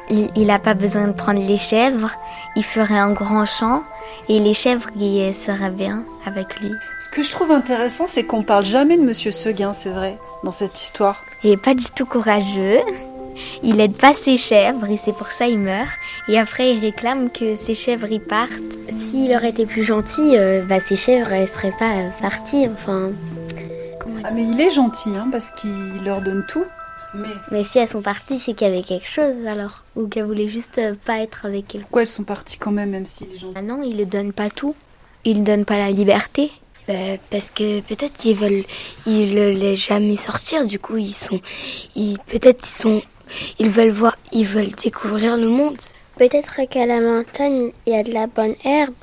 il, 0.09 0.29
il 0.35 0.49
a 0.51 0.59
pas 0.59 0.75
besoin 0.75 1.07
de 1.07 1.13
prendre 1.13 1.45
les 1.45 1.57
chèvres. 1.57 2.11
Il 2.55 2.63
ferait 2.63 2.97
un 2.97 3.11
grand 3.11 3.45
champ 3.45 3.83
et 4.29 4.39
les 4.39 4.53
chèvres, 4.53 4.87
seraient 5.33 5.71
bien 5.71 6.05
avec 6.25 6.59
lui. 6.61 6.71
Ce 7.01 7.09
que 7.09 7.21
je 7.23 7.31
trouve 7.31 7.51
intéressant, 7.51 8.05
c'est 8.07 8.23
qu'on 8.23 8.43
parle 8.43 8.65
jamais 8.65 8.97
de 8.97 9.03
Monsieur 9.03 9.31
Seguin, 9.31 9.73
c'est 9.73 9.89
vrai, 9.89 10.17
dans 10.43 10.51
cette 10.51 10.79
histoire. 10.79 11.24
Il 11.43 11.51
est 11.51 11.57
pas 11.57 11.73
du 11.75 11.85
tout 11.95 12.05
courageux. 12.05 12.79
Il 13.63 13.79
aide 13.81 13.95
pas 13.95 14.13
ses 14.13 14.37
chèvres 14.37 14.89
et 14.89 14.97
c'est 14.97 15.13
pour 15.13 15.27
ça 15.27 15.47
il 15.47 15.59
meurt. 15.59 15.89
Et 16.27 16.39
après, 16.39 16.73
il 16.73 16.79
réclame 16.79 17.29
que 17.29 17.55
ses 17.55 17.75
chèvres 17.75 18.11
y 18.11 18.19
partent. 18.19 18.51
S'il 18.89 19.35
aurait 19.35 19.49
été 19.49 19.65
plus 19.65 19.83
gentil, 19.83 20.37
euh, 20.37 20.63
bah, 20.63 20.79
ces 20.79 20.95
chèvres, 20.95 21.33
elles 21.33 21.49
seraient 21.49 21.73
pas 21.77 21.93
parties. 22.21 22.67
Enfin, 22.71 23.11
Ah 24.23 24.31
mais 24.31 24.43
il 24.43 24.59
est 24.59 24.71
gentil, 24.71 25.09
hein, 25.15 25.27
parce 25.31 25.51
qu'il 25.51 26.03
leur 26.03 26.21
donne 26.21 26.45
tout. 26.47 26.65
Mais 27.13 27.27
mais 27.51 27.63
si 27.63 27.79
elles 27.79 27.87
sont 27.87 28.01
parties, 28.01 28.39
c'est 28.39 28.53
qu'il 28.53 28.67
y 28.67 28.71
avait 28.71 28.83
quelque 28.83 29.07
chose 29.07 29.45
alors. 29.47 29.83
Ou 29.95 30.07
qu'elles 30.07 30.25
voulaient 30.25 30.49
juste 30.49 30.77
euh, 30.79 30.95
pas 31.05 31.19
être 31.19 31.45
avec 31.45 31.73
elle. 31.75 31.81
pourquoi 31.81 32.01
elles 32.01 32.07
sont 32.07 32.23
parties 32.23 32.57
quand 32.57 32.71
même, 32.71 32.89
même 32.89 33.05
s'il 33.05 33.27
est 33.33 33.37
gentil? 33.37 33.53
Ah 33.55 33.61
non, 33.61 33.81
il 33.83 33.97
ne 33.97 34.03
donne 34.05 34.33
pas 34.33 34.49
tout. 34.49 34.75
Il 35.23 35.39
ne 35.41 35.45
donne 35.45 35.65
pas 35.65 35.77
la 35.77 35.91
liberté. 35.91 36.51
Ben, 36.87 37.17
parce 37.31 37.49
que 37.49 37.81
peut-être 37.81 38.23
ils 38.25 38.35
veulent, 38.35 38.63
ils 39.07 39.33
le 39.33 39.51
laissent 39.51 39.87
jamais 39.87 40.17
sortir. 40.17 40.65
Du 40.65 40.77
coup, 40.77 40.97
ils 40.97 41.13
sont, 41.13 41.41
ils, 41.95 42.17
peut-être 42.27 42.63
ils 42.63 42.81
sont, 42.81 43.01
ils 43.57 43.69
veulent 43.69 43.89
voir, 43.89 44.17
ils 44.31 44.45
veulent 44.45 44.71
découvrir 44.71 45.37
le 45.37 45.47
monde. 45.47 45.77
Peut-être 46.17 46.61
qu'à 46.69 46.85
la 46.85 47.01
montagne, 47.01 47.71
il 47.85 47.93
y 47.93 47.95
a 47.95 48.03
de 48.03 48.11
la 48.11 48.27
bonne 48.27 48.55
herbe. 48.63 48.93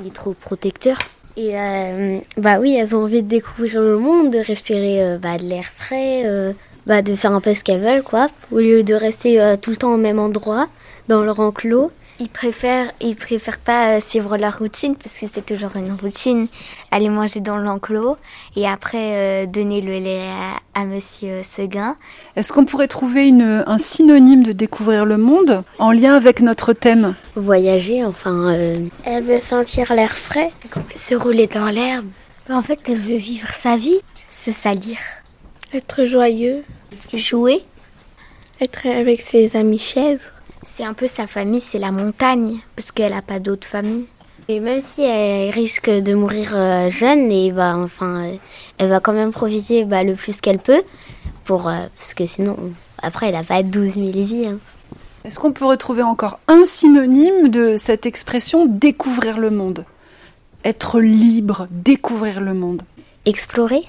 Il 0.00 0.08
est 0.08 0.14
trop 0.14 0.34
protecteur. 0.34 0.98
Et 1.36 1.58
euh, 1.58 2.18
bah 2.36 2.58
oui, 2.60 2.76
elles 2.76 2.94
ont 2.94 3.04
envie 3.04 3.22
de 3.22 3.28
découvrir 3.28 3.80
le 3.80 3.98
monde, 3.98 4.30
de 4.30 4.38
respirer 4.38 5.02
euh, 5.02 5.18
bah, 5.18 5.38
de 5.38 5.44
l'air 5.44 5.64
frais, 5.64 6.22
euh, 6.26 6.52
bah, 6.86 7.02
de 7.02 7.14
faire 7.14 7.32
un 7.32 7.40
peu 7.40 7.54
ce 7.54 7.64
qu'elles 7.64 7.80
veulent, 7.80 8.02
quoi. 8.02 8.28
Au 8.52 8.58
lieu 8.58 8.82
de 8.82 8.94
rester 8.94 9.54
tout 9.62 9.70
le 9.70 9.76
temps 9.76 9.94
au 9.94 9.96
même 9.96 10.18
endroit, 10.18 10.68
dans 11.08 11.22
leur 11.22 11.40
enclos. 11.40 11.90
Ils 12.22 12.28
préfèrent, 12.28 12.92
ils 13.00 13.16
préfèrent 13.16 13.58
pas 13.58 13.96
euh, 13.96 14.00
suivre 14.00 14.36
leur 14.36 14.58
routine 14.58 14.94
parce 14.94 15.16
que 15.18 15.24
c'est 15.32 15.44
toujours 15.46 15.70
une 15.76 15.92
routine. 15.92 16.48
Aller 16.90 17.08
manger 17.08 17.40
dans 17.40 17.56
l'enclos 17.56 18.18
et 18.56 18.68
après 18.68 18.98
euh, 19.44 19.46
donner 19.46 19.80
le 19.80 19.98
lait 19.98 20.20
à, 20.74 20.80
à 20.82 20.84
Monsieur 20.84 21.42
Seguin. 21.42 21.96
Est-ce 22.36 22.52
qu'on 22.52 22.66
pourrait 22.66 22.88
trouver 22.88 23.26
une, 23.28 23.64
un 23.66 23.78
synonyme 23.78 24.42
de 24.42 24.52
découvrir 24.52 25.06
le 25.06 25.16
monde 25.16 25.62
en 25.78 25.92
lien 25.92 26.14
avec 26.14 26.40
notre 26.40 26.74
thème? 26.74 27.14
Voyager, 27.36 28.04
enfin. 28.04 28.48
euh, 28.52 28.76
Elle 29.04 29.24
veut 29.24 29.40
sentir 29.40 29.94
l'air 29.94 30.14
frais. 30.14 30.50
Se 30.94 31.14
rouler 31.14 31.46
dans 31.46 31.68
l'herbe. 31.68 32.06
En 32.50 32.62
fait, 32.62 32.80
elle 32.90 32.98
veut 33.00 33.16
vivre 33.16 33.48
sa 33.54 33.76
vie, 33.78 33.98
se 34.30 34.52
salir, 34.52 34.98
Être 35.72 36.04
joyeux. 36.04 36.64
jouer. 37.14 37.62
Être 38.60 38.86
avec 38.86 39.22
ses 39.22 39.56
amis 39.56 39.78
chèvres. 39.78 40.20
C'est 40.62 40.84
un 40.84 40.92
peu 40.92 41.06
sa 41.06 41.26
famille, 41.26 41.60
c'est 41.60 41.78
la 41.78 41.90
montagne, 41.90 42.58
parce 42.76 42.92
qu'elle 42.92 43.12
n'a 43.12 43.22
pas 43.22 43.38
d'autre 43.38 43.66
famille. 43.66 44.04
Et 44.48 44.60
même 44.60 44.82
si 44.82 45.02
elle 45.02 45.50
risque 45.50 45.88
de 45.88 46.14
mourir 46.14 46.52
euh, 46.54 46.90
jeune, 46.90 47.30
et 47.30 47.50
bah, 47.50 47.76
enfin, 47.76 48.32
elle 48.78 48.88
va 48.88 49.00
quand 49.00 49.12
même 49.12 49.32
profiter 49.32 49.84
bah, 49.84 50.02
le 50.02 50.14
plus 50.14 50.40
qu'elle 50.40 50.58
peut, 50.58 50.82
pour, 51.44 51.68
euh, 51.68 51.86
parce 51.96 52.14
que 52.14 52.26
sinon, 52.26 52.56
après, 53.02 53.28
elle 53.28 53.34
n'a 53.34 53.44
pas 53.44 53.62
12 53.62 53.94
000 53.94 54.06
vies. 54.06 54.46
Hein. 54.46 54.58
Est-ce 55.24 55.38
qu'on 55.38 55.52
peut 55.52 55.66
retrouver 55.66 56.02
encore 56.02 56.38
un 56.48 56.64
synonyme 56.64 57.48
de 57.48 57.76
cette 57.76 58.06
expression 58.06 58.66
découvrir 58.66 59.38
le 59.38 59.50
monde? 59.50 59.84
Être 60.64 61.00
libre, 61.00 61.68
découvrir 61.70 62.40
le 62.40 62.54
monde. 62.54 62.82
Explorer? 63.24 63.82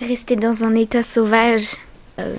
Rester 0.00 0.36
dans 0.36 0.64
un 0.64 0.74
état 0.74 1.02
sauvage? 1.02 1.76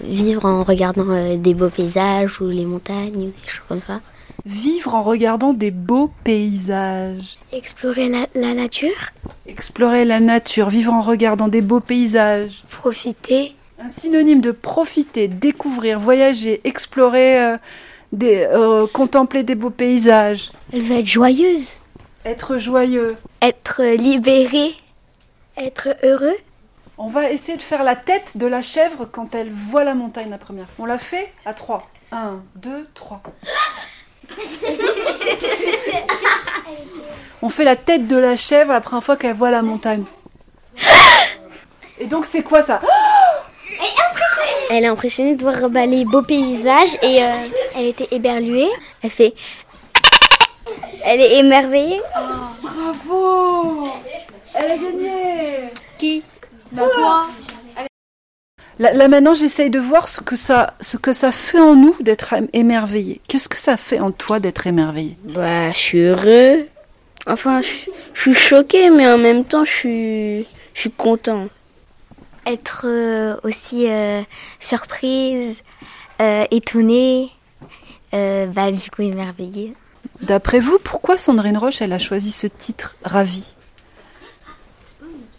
Vivre 0.04 0.46
en 0.46 0.64
regardant 0.64 1.06
des 1.38 1.54
beaux 1.54 1.70
paysages 1.70 2.42
ou 2.42 2.48
les 2.48 2.66
montagnes 2.66 3.28
ou 3.28 3.34
des 3.44 3.48
choses 3.48 3.66
comme 3.68 3.82
ça. 3.82 4.02
Vivre 4.46 4.96
en 4.96 5.04
regardant 5.04 5.54
des 5.54 5.72
beaux 5.72 6.10
paysages. 6.24 7.38
Explorer 7.52 8.08
la, 8.08 8.28
la, 8.34 8.54
nature. 8.54 9.12
Explorer 9.46 10.06
la 10.06 10.20
nature, 10.20 10.70
vivre 10.70 10.94
en 10.94 11.02
regardant 11.02 11.48
des 11.48 11.62
beaux 11.62 11.80
paysages. 11.80 12.64
Profiter. 12.70 13.56
Un 13.80 13.90
synonyme 13.90 14.42
de 14.42 14.52
profiter, 14.52 15.28
découvrir, 15.28 16.00
voyager, 16.00 16.62
explorer, 16.64 17.40
euh, 17.40 17.58
des, 18.12 18.48
euh, 18.52 18.88
contempler 18.88 19.44
des 19.44 19.56
beaux 19.56 19.70
paysages. 19.70 20.52
Elle 20.74 20.82
veut 20.82 20.98
être 20.98 21.08
joyeuse. 21.08 21.84
Être 22.26 22.58
joyeux. 22.58 23.16
Être 23.42 23.84
libéré. 23.84 24.74
Être 25.58 25.90
heureux. 26.04 26.38
On 27.00 27.10
va 27.10 27.30
essayer 27.30 27.58
de 27.58 27.64
faire 27.64 27.84
la 27.84 27.96
tête 27.96 28.38
de 28.38 28.48
la 28.48 28.64
chèvre 28.64 29.06
quand 29.06 29.36
elle 29.36 29.52
voit 29.52 29.84
la 29.84 29.94
montagne 29.94 30.32
la 30.32 30.40
première 30.40 30.66
fois. 30.68 30.86
On 30.86 30.88
l'a 30.88 30.98
fait 30.98 31.32
à 31.46 31.54
3. 31.54 31.88
1, 32.12 32.42
2, 32.56 32.88
3. 32.96 33.22
On 37.44 37.50
fait 37.50 37.64
la 37.64 37.76
tête 37.76 38.08
de 38.08 38.18
la 38.18 38.36
chèvre 38.36 38.72
la 38.74 38.82
première 38.82 39.04
fois 39.04 39.16
qu'elle 39.16 39.36
voit 39.36 39.52
la 39.52 39.62
montagne. 39.62 40.06
Et 42.00 42.08
donc 42.08 42.26
c'est 42.26 42.42
quoi 42.42 42.64
ça? 42.64 42.82
Elle 44.72 44.84
est 44.84 44.88
impressionnée 44.88 45.36
de 45.36 45.44
voir 45.44 45.70
bah, 45.70 45.86
les 45.86 46.04
beaux 46.04 46.24
paysages 46.24 46.96
et 47.04 47.24
euh, 47.24 47.28
elle 47.76 47.86
était 47.86 48.08
éberluée. 48.12 48.70
Elle 49.04 49.12
fait. 49.12 49.36
Elle 51.06 51.22
est 51.22 51.38
émerveillée. 51.40 52.02
Oh, 52.18 52.22
bravo 52.62 53.88
Elle 54.56 54.72
a 54.72 54.78
gagné 54.78 55.70
Qui? 55.98 56.24
Bah, 56.74 56.84
toi 56.94 57.28
Là, 58.80 59.08
maintenant, 59.08 59.34
j'essaye 59.34 59.72
de 59.72 59.80
voir 59.80 60.08
ce 60.08 60.22
que 60.22 60.36
ça, 60.36 60.76
ce 60.82 60.98
que 60.98 61.12
ça 61.12 61.32
fait 61.32 61.60
en 61.60 61.76
nous 61.76 61.96
d'être 62.00 62.36
émerveillé. 62.54 63.20
Qu'est-ce 63.28 63.50
que 63.50 63.58
ça 63.58 63.76
fait 63.76 64.00
en 64.00 64.12
toi 64.12 64.40
d'être 64.40 64.68
émerveillé? 64.68 65.18
Bah, 65.24 65.72
je 65.72 65.78
suis 65.78 66.00
heureux. 66.00 66.68
Enfin, 67.26 67.62
je, 67.62 67.90
suis 68.20 68.36
choquée, 68.36 68.92
mais 68.92 69.08
en 69.08 69.18
même 69.18 69.46
temps, 69.46 69.66
je 69.66 69.72
suis, 69.72 70.40
je 70.76 70.82
suis 70.82 70.92
content. 70.92 71.48
Être 72.46 72.86
euh, 72.86 73.36
aussi 73.44 73.90
euh, 73.90 74.22
surprise, 74.60 75.64
euh, 76.22 76.46
étonnée, 76.52 77.32
bah, 78.12 78.72
du 78.72 78.92
coup 78.92 79.02
émerveillée. 79.02 79.74
D'après 80.22 80.60
vous, 80.60 80.78
pourquoi 80.84 81.18
Sandrine 81.18 81.58
Roche, 81.58 81.82
elle 81.82 81.94
a 81.94 82.00
choisi 82.00 82.32
ce 82.32 82.46
titre, 82.46 82.96
Ravie 83.04 83.56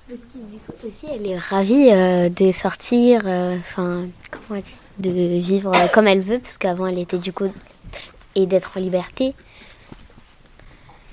parce 0.08 0.20
que 0.20 0.38
du 0.38 0.58
coup 0.58 0.67
aussi, 0.84 1.06
elle 1.12 1.26
est 1.26 1.36
ravie 1.36 1.90
euh, 1.90 2.28
de 2.28 2.52
sortir, 2.52 3.22
euh, 3.26 3.56
enfin, 3.58 4.06
comment 4.30 4.60
de 4.98 5.10
vivre 5.10 5.72
comme 5.92 6.08
elle 6.08 6.20
veut, 6.20 6.38
parce 6.38 6.58
qu'avant 6.58 6.86
elle 6.86 6.98
était 6.98 7.18
du 7.18 7.32
coup 7.32 7.50
et 8.34 8.46
d'être 8.46 8.76
en 8.76 8.80
liberté, 8.80 9.34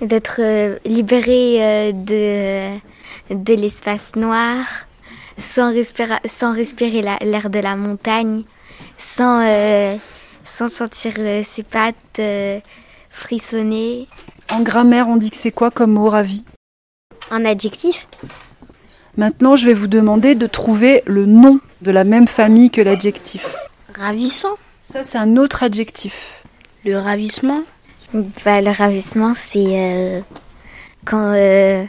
d'être 0.01 0.39
euh, 0.39 0.77
libérée 0.85 1.93
de 1.93 2.77
de 3.29 3.53
l'espace 3.53 4.15
noir, 4.15 4.57
sans 5.37 5.73
respirer, 5.73 6.15
sans 6.25 6.53
respirer 6.53 7.01
l'air 7.01 7.49
de 7.49 7.59
la 7.59 7.75
montagne, 7.75 8.43
sans 8.97 9.41
sans 10.43 10.69
sentir 10.69 11.13
ses 11.43 11.63
pattes 11.63 12.21
frissonner. 13.09 14.07
En 14.51 14.61
grammaire, 14.61 15.07
on 15.07 15.17
dit 15.17 15.31
que 15.31 15.37
c'est 15.37 15.51
quoi 15.51 15.71
comme 15.71 15.93
mot 15.93 16.09
ravi? 16.09 16.43
Un 17.31 17.45
adjectif? 17.45 18.07
Maintenant, 19.17 19.55
je 19.55 19.65
vais 19.65 19.73
vous 19.73 19.87
demander 19.87 20.35
de 20.35 20.45
trouver 20.45 21.01
le 21.05 21.25
nom 21.25 21.59
de 21.81 21.91
la 21.91 22.03
même 22.03 22.27
famille 22.27 22.69
que 22.69 22.81
l'adjectif. 22.81 23.55
Ravissant. 23.97 24.55
Ça, 24.81 25.03
c'est 25.03 25.17
un 25.17 25.37
autre 25.37 25.63
adjectif. 25.63 26.43
Le 26.83 26.99
ravissement 26.99 27.61
bah, 28.13 28.61
Le 28.61 28.75
ravissement, 28.75 29.33
c'est 29.33 29.65
euh, 29.65 30.21
quand, 31.05 31.33
euh, 31.33 31.83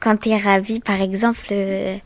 quand 0.00 0.16
tu 0.16 0.30
es 0.30 0.36
ravi, 0.36 0.80
par 0.80 1.00
exemple, 1.00 1.46
euh, 1.52 1.96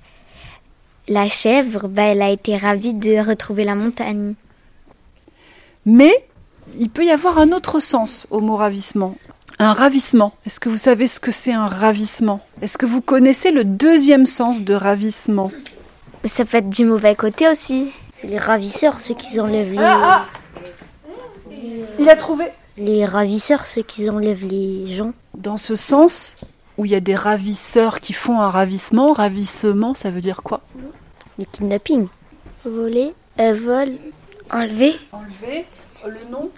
la 1.09 1.29
chèvre, 1.29 1.89
bah, 1.89 2.03
elle 2.03 2.23
a 2.23 2.31
été 2.31 2.57
ravie 2.57 2.95
de 2.95 3.27
retrouver 3.27 3.65
la 3.65 3.75
montagne. 3.75 4.35
Mais 5.87 6.13
il 6.79 6.91
peut 6.91 7.05
y 7.05 7.11
avoir 7.11 7.39
un 7.39 7.53
autre 7.53 7.81
sens 7.81 8.27
au 8.31 8.41
mot 8.41 8.57
ravissement. 8.57 9.17
Un 9.63 9.75
ravissement. 9.75 10.33
Est-ce 10.45 10.59
que 10.59 10.69
vous 10.69 10.77
savez 10.77 11.07
ce 11.07 11.21
que 11.21 11.31
c'est 11.31 11.53
un 11.53 11.69
ravissement? 11.69 12.41
Est-ce 12.63 12.77
que 12.77 12.85
vous 12.85 13.01
connaissez 13.01 13.53
le 13.53 13.63
deuxième 13.63 14.27
sens 14.27 14.63
de 14.63 14.75
ravissement? 14.75 15.53
Ça 16.25 16.45
peut 16.45 16.57
être 16.57 16.69
du 16.69 16.85
mauvais 16.85 17.15
côté 17.15 17.49
aussi. 17.49 17.93
C'est 18.17 18.27
les 18.27 18.41
ravisseurs, 18.41 19.01
ceux 19.01 19.15
qui 19.15 19.39
enlèvent 19.39 19.71
les. 19.71 19.79
Ah, 19.79 20.27
ah 20.27 21.53
Il 22.01 22.11
a 22.11 22.17
trouvé 22.17 22.47
Les 22.77 23.05
ravisseurs, 23.05 23.67
ceux 23.67 23.83
qui 23.83 24.11
enlèvent 24.11 24.45
les 24.45 24.89
gens. 24.89 25.13
Dans 25.35 25.59
ce 25.59 25.77
sens, 25.77 26.35
où 26.77 26.85
il 26.85 26.91
y 26.91 26.97
a 26.97 27.01
des 27.01 27.15
ravisseurs 27.15 28.01
qui 28.01 28.15
font 28.15 28.41
un 28.41 28.51
ravissement, 28.51 29.13
ravissement, 29.13 29.95
ça 29.95 30.11
veut 30.11 30.21
dire 30.21 30.43
quoi? 30.43 30.63
Le 31.39 31.45
kidnapping. 31.45 32.09
Voler, 32.65 33.15
euh, 33.39 33.55
vol, 33.55 33.93
enlever. 34.51 34.97
Enlever, 35.13 35.67
le 36.05 36.33
nom 36.33 36.51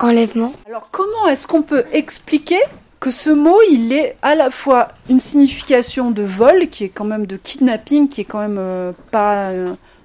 Enlèvement. 0.00 0.54
Alors 0.66 0.88
comment 0.90 1.26
est-ce 1.28 1.46
qu'on 1.46 1.62
peut 1.62 1.84
expliquer 1.92 2.60
que 3.00 3.10
ce 3.10 3.30
mot, 3.30 3.58
il 3.70 3.92
est 3.92 4.16
à 4.20 4.34
la 4.34 4.50
fois 4.50 4.88
une 5.08 5.20
signification 5.20 6.10
de 6.10 6.22
vol, 6.22 6.68
qui 6.68 6.84
est 6.84 6.88
quand 6.90 7.06
même 7.06 7.26
de 7.26 7.36
kidnapping, 7.36 8.08
qui 8.08 8.20
est 8.20 8.24
quand 8.24 8.40
même 8.40 8.58
euh, 8.58 8.92
pas 9.10 9.50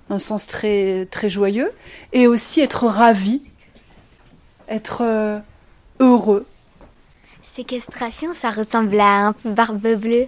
un, 0.10 0.19
sens 0.19 0.47
très, 0.47 1.05
très 1.12 1.29
joyeux, 1.29 1.71
et 2.13 2.25
aussi 2.27 2.62
être 2.62 2.88
ravi, 2.88 3.41
être 4.69 5.01
euh, 5.01 5.39
heureux? 5.99 6.45
Séquestration, 7.43 8.34
ça 8.34 8.49
ressemble 8.49 8.99
à 8.99 9.27
un 9.27 9.34
peu 9.34 9.49
barbe 9.49 9.95
bleue. 9.95 10.27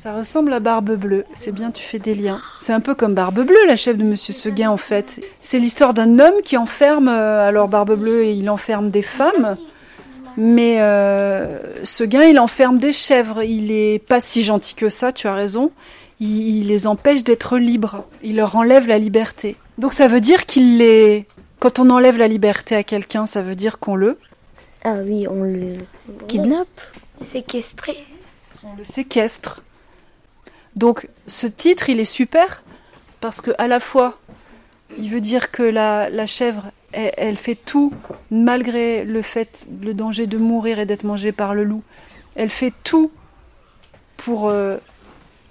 Ça 0.00 0.14
ressemble 0.14 0.52
à 0.52 0.60
Barbe 0.60 0.92
Bleue. 0.92 1.24
C'est 1.34 1.50
bien, 1.50 1.72
tu 1.72 1.82
fais 1.82 1.98
des 1.98 2.14
liens. 2.14 2.40
C'est 2.60 2.72
un 2.72 2.78
peu 2.78 2.94
comme 2.94 3.14
Barbe 3.14 3.40
Bleue, 3.40 3.66
la 3.66 3.76
chef 3.76 3.96
de 3.96 4.04
Monsieur 4.04 4.32
Seguin, 4.32 4.70
en 4.70 4.76
fait. 4.76 5.20
C'est 5.40 5.58
l'histoire 5.58 5.92
d'un 5.92 6.20
homme 6.20 6.40
qui 6.44 6.56
enferme, 6.56 7.08
euh, 7.08 7.48
alors 7.48 7.66
Barbe 7.66 7.96
Bleue, 7.96 8.26
il 8.26 8.48
enferme 8.48 8.90
des 8.90 9.02
femmes. 9.02 9.56
Mais 10.36 10.80
euh, 10.80 11.58
Seguin, 11.82 12.22
il 12.22 12.38
enferme 12.38 12.78
des 12.78 12.92
chèvres. 12.92 13.42
Il 13.42 13.72
est 13.72 13.98
pas 13.98 14.20
si 14.20 14.44
gentil 14.44 14.76
que 14.76 14.88
ça, 14.88 15.10
tu 15.10 15.26
as 15.26 15.34
raison. 15.34 15.72
Il, 16.20 16.60
il 16.60 16.68
les 16.68 16.86
empêche 16.86 17.24
d'être 17.24 17.58
libres. 17.58 18.04
Il 18.22 18.36
leur 18.36 18.54
enlève 18.54 18.86
la 18.86 18.98
liberté. 18.98 19.56
Donc 19.78 19.92
ça 19.94 20.06
veut 20.06 20.20
dire 20.20 20.46
qu'il 20.46 20.78
les... 20.78 21.26
Quand 21.58 21.80
on 21.80 21.90
enlève 21.90 22.18
la 22.18 22.28
liberté 22.28 22.76
à 22.76 22.84
quelqu'un, 22.84 23.26
ça 23.26 23.42
veut 23.42 23.56
dire 23.56 23.80
qu'on 23.80 23.96
le... 23.96 24.16
Ah 24.84 24.98
oui, 25.04 25.26
on 25.28 25.42
le 25.42 25.72
kidnappe. 26.28 26.68
Séquestré. 27.32 27.96
On 28.62 28.76
le 28.76 28.84
séquestre. 28.84 29.64
Donc 30.78 31.08
ce 31.26 31.48
titre, 31.48 31.88
il 31.88 31.98
est 31.98 32.04
super 32.04 32.62
parce 33.20 33.40
que 33.40 33.50
à 33.58 33.66
la 33.66 33.80
fois, 33.80 34.20
il 34.96 35.10
veut 35.10 35.20
dire 35.20 35.50
que 35.50 35.64
la, 35.64 36.08
la 36.08 36.26
chèvre, 36.26 36.70
elle, 36.92 37.36
fait 37.36 37.56
tout 37.56 37.92
malgré 38.30 39.04
le 39.04 39.20
fait, 39.22 39.66
le 39.82 39.92
danger 39.92 40.28
de 40.28 40.38
mourir 40.38 40.78
et 40.78 40.86
d'être 40.86 41.02
mangée 41.02 41.32
par 41.32 41.52
le 41.52 41.64
loup. 41.64 41.82
Elle 42.36 42.48
fait 42.48 42.72
tout 42.84 43.10
pour 44.18 44.48
euh, 44.48 44.76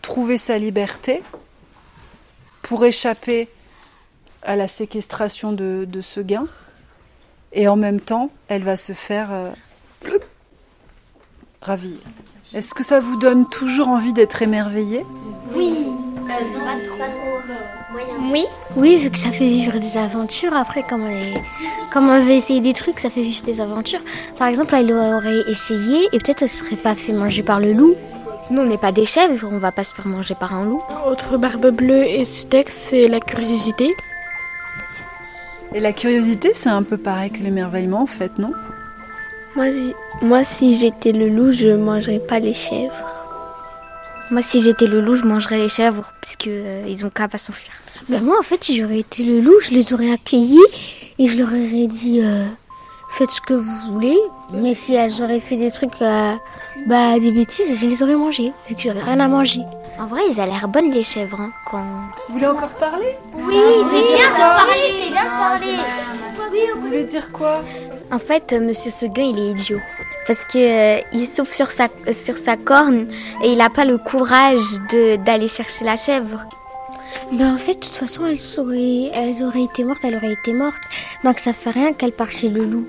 trouver 0.01 0.37
sa 0.37 0.57
liberté, 0.57 1.21
pour 2.61 2.85
échapper 2.85 3.49
à 4.43 4.55
la 4.55 4.69
séquestration 4.69 5.51
de, 5.51 5.85
de, 5.85 5.99
ce 5.99 6.21
gain. 6.21 6.47
Et 7.51 7.67
en 7.67 7.75
même 7.75 7.99
temps, 7.99 8.31
elle 8.47 8.63
va 8.63 8.77
se 8.77 8.93
faire 8.93 9.33
euh, 9.33 9.51
ravir. 11.61 11.97
Est-ce 12.53 12.73
que 12.73 12.83
ça 12.83 12.99
vous 12.99 13.17
donne 13.17 13.47
toujours 13.49 13.89
envie 13.89 14.13
d'être 14.13 14.41
émerveillé 14.41 15.05
Oui. 15.53 15.88
Oui. 18.31 18.45
Oui, 18.75 18.97
vu 18.97 19.10
que 19.12 19.19
ça 19.19 19.31
fait 19.31 19.47
vivre 19.47 19.77
des 19.79 19.97
aventures. 19.97 20.53
Après, 20.55 20.83
comme 20.83 21.03
on, 21.03 21.10
est... 21.10 21.41
comme 21.91 22.10
on 22.10 22.21
veut 22.21 22.31
essayer 22.31 22.62
des 22.62 22.73
trucs, 22.73 22.99
ça 22.99 23.10
fait 23.10 23.21
vivre 23.21 23.43
des 23.43 23.60
aventures. 23.60 23.99
Par 24.38 24.47
exemple, 24.47 24.75
elle 24.75 24.91
aurait 24.93 25.49
essayé 25.49 26.07
et 26.13 26.19
peut-être 26.19 26.41
elle 26.41 26.47
ne 26.47 26.53
serait 26.53 26.75
pas 26.77 26.95
fait 26.95 27.13
manger 27.13 27.43
par 27.43 27.60
le 27.60 27.73
loup. 27.73 27.95
Nous, 28.49 28.62
on 28.62 28.65
n'est 28.65 28.77
pas 28.77 28.93
des 28.93 29.05
chèvres, 29.05 29.49
on 29.51 29.57
va 29.57 29.73
pas 29.73 29.83
se 29.83 29.93
faire 29.93 30.07
manger 30.07 30.36
par 30.36 30.53
un 30.53 30.63
loup. 30.63 30.81
Autre 31.05 31.38
barbe 31.38 31.69
bleue 31.71 32.05
et 32.05 32.23
ce 32.23 32.45
texte, 32.45 32.77
c'est 32.89 33.10
la 33.10 33.19
curiosité. 33.19 33.93
Et 35.73 35.81
la 35.81 35.91
curiosité, 35.91 36.51
c'est 36.55 36.69
un 36.69 36.83
peu 36.83 36.97
pareil 36.97 37.29
que 37.29 37.39
l'émerveillement, 37.39 38.03
en 38.03 38.07
fait, 38.07 38.38
non? 38.38 38.53
Moi 39.57 39.71
si, 39.71 39.95
moi, 40.21 40.43
si 40.43 40.77
j'étais 40.77 41.11
le 41.11 41.29
loup, 41.29 41.51
je 41.51 41.69
mangerais 41.69 42.19
pas 42.19 42.37
les 42.39 42.53
chèvres. 42.53 42.93
Moi, 44.29 44.43
si 44.43 44.61
j'étais 44.61 44.85
le 44.85 45.01
loup, 45.01 45.15
je 45.15 45.23
mangerais 45.23 45.57
les 45.57 45.67
chèvres, 45.67 46.13
puisque 46.21 46.47
euh, 46.47 46.83
ils 46.87 47.03
ont 47.05 47.09
qu'à 47.09 47.27
pas 47.27 47.39
s'enfuir. 47.39 47.71
Ben 48.07 48.21
moi, 48.21 48.37
en 48.39 48.43
fait, 48.43 48.63
si 48.63 48.77
j'aurais 48.77 48.99
été 48.99 49.23
le 49.23 49.41
loup, 49.41 49.59
je 49.63 49.71
les 49.71 49.93
aurais 49.93 50.11
accueillis 50.11 50.61
et 51.17 51.27
je 51.27 51.39
leur 51.39 51.47
aurais 51.47 51.87
dit 51.87 52.21
euh, 52.23 52.45
faites 53.13 53.31
ce 53.31 53.41
que 53.41 53.55
vous 53.55 53.93
voulez. 53.93 54.17
Mais 54.53 54.75
si 54.75 54.93
elles 54.93 55.23
auraient 55.23 55.39
fait 55.39 55.55
des 55.55 55.71
trucs, 55.71 55.99
euh, 56.03 56.33
bah, 56.85 57.17
des 57.17 57.31
bêtises, 57.31 57.79
je 57.81 57.87
les 57.87 58.03
aurais 58.03 58.15
mangées, 58.15 58.53
vu 58.69 58.75
que 58.75 58.81
j'aurais 58.83 59.01
rien 59.01 59.19
à 59.19 59.27
manger. 59.27 59.61
En 59.99 60.05
vrai, 60.05 60.21
ils 60.29 60.39
ont 60.39 60.45
l'air 60.45 60.67
bonnes 60.67 60.91
les 60.91 61.03
chèvres. 61.03 61.41
Hein, 61.41 61.51
quand... 61.71 61.83
Vous 62.27 62.33
voulez 62.35 62.47
encore 62.47 62.69
parler? 62.79 63.17
Oui, 63.33 63.55
c'est 63.89 64.15
bien 64.15 64.29
de 64.29 64.37
parler, 64.37 64.87
c'est 65.01 65.11
bien 65.11 65.23
de 65.23 65.29
parler. 65.29 65.77
Oui, 66.51 66.59
vous 66.75 66.81
voulez 66.81 67.03
dire 67.05 67.31
quoi? 67.31 67.63
En 68.11 68.19
fait, 68.19 68.53
euh, 68.53 68.59
Monsieur 68.59 68.91
Seguin, 68.91 69.23
il 69.23 69.39
est 69.39 69.51
idiot. 69.51 69.79
Parce 70.25 70.43
que 70.45 70.57
euh, 70.57 71.01
il 71.13 71.27
souffle 71.27 71.53
sur 71.53 71.71
sa, 71.71 71.87
sur 72.11 72.37
sa 72.37 72.57
corne 72.57 73.07
et 73.43 73.49
il 73.51 73.57
n'a 73.57 73.69
pas 73.69 73.85
le 73.85 73.97
courage 73.97 74.59
de- 74.91 75.15
d'aller 75.23 75.47
chercher 75.47 75.85
la 75.85 75.95
chèvre. 75.95 76.45
Ben 77.31 77.53
en 77.53 77.57
fait, 77.57 77.73
de 77.73 77.79
toute 77.79 77.95
façon, 77.95 78.25
elle, 78.25 78.37
saurait, 78.37 79.09
elle 79.13 79.41
aurait 79.43 79.63
été 79.63 79.83
morte, 79.83 79.99
elle 80.03 80.15
aurait 80.15 80.33
été 80.33 80.53
morte. 80.53 80.81
Donc 81.23 81.39
ça 81.39 81.53
fait 81.53 81.71
rien 81.71 81.93
qu'elle 81.93 82.11
part 82.13 82.31
chez 82.31 82.49
le 82.49 82.63
loup. 82.63 82.87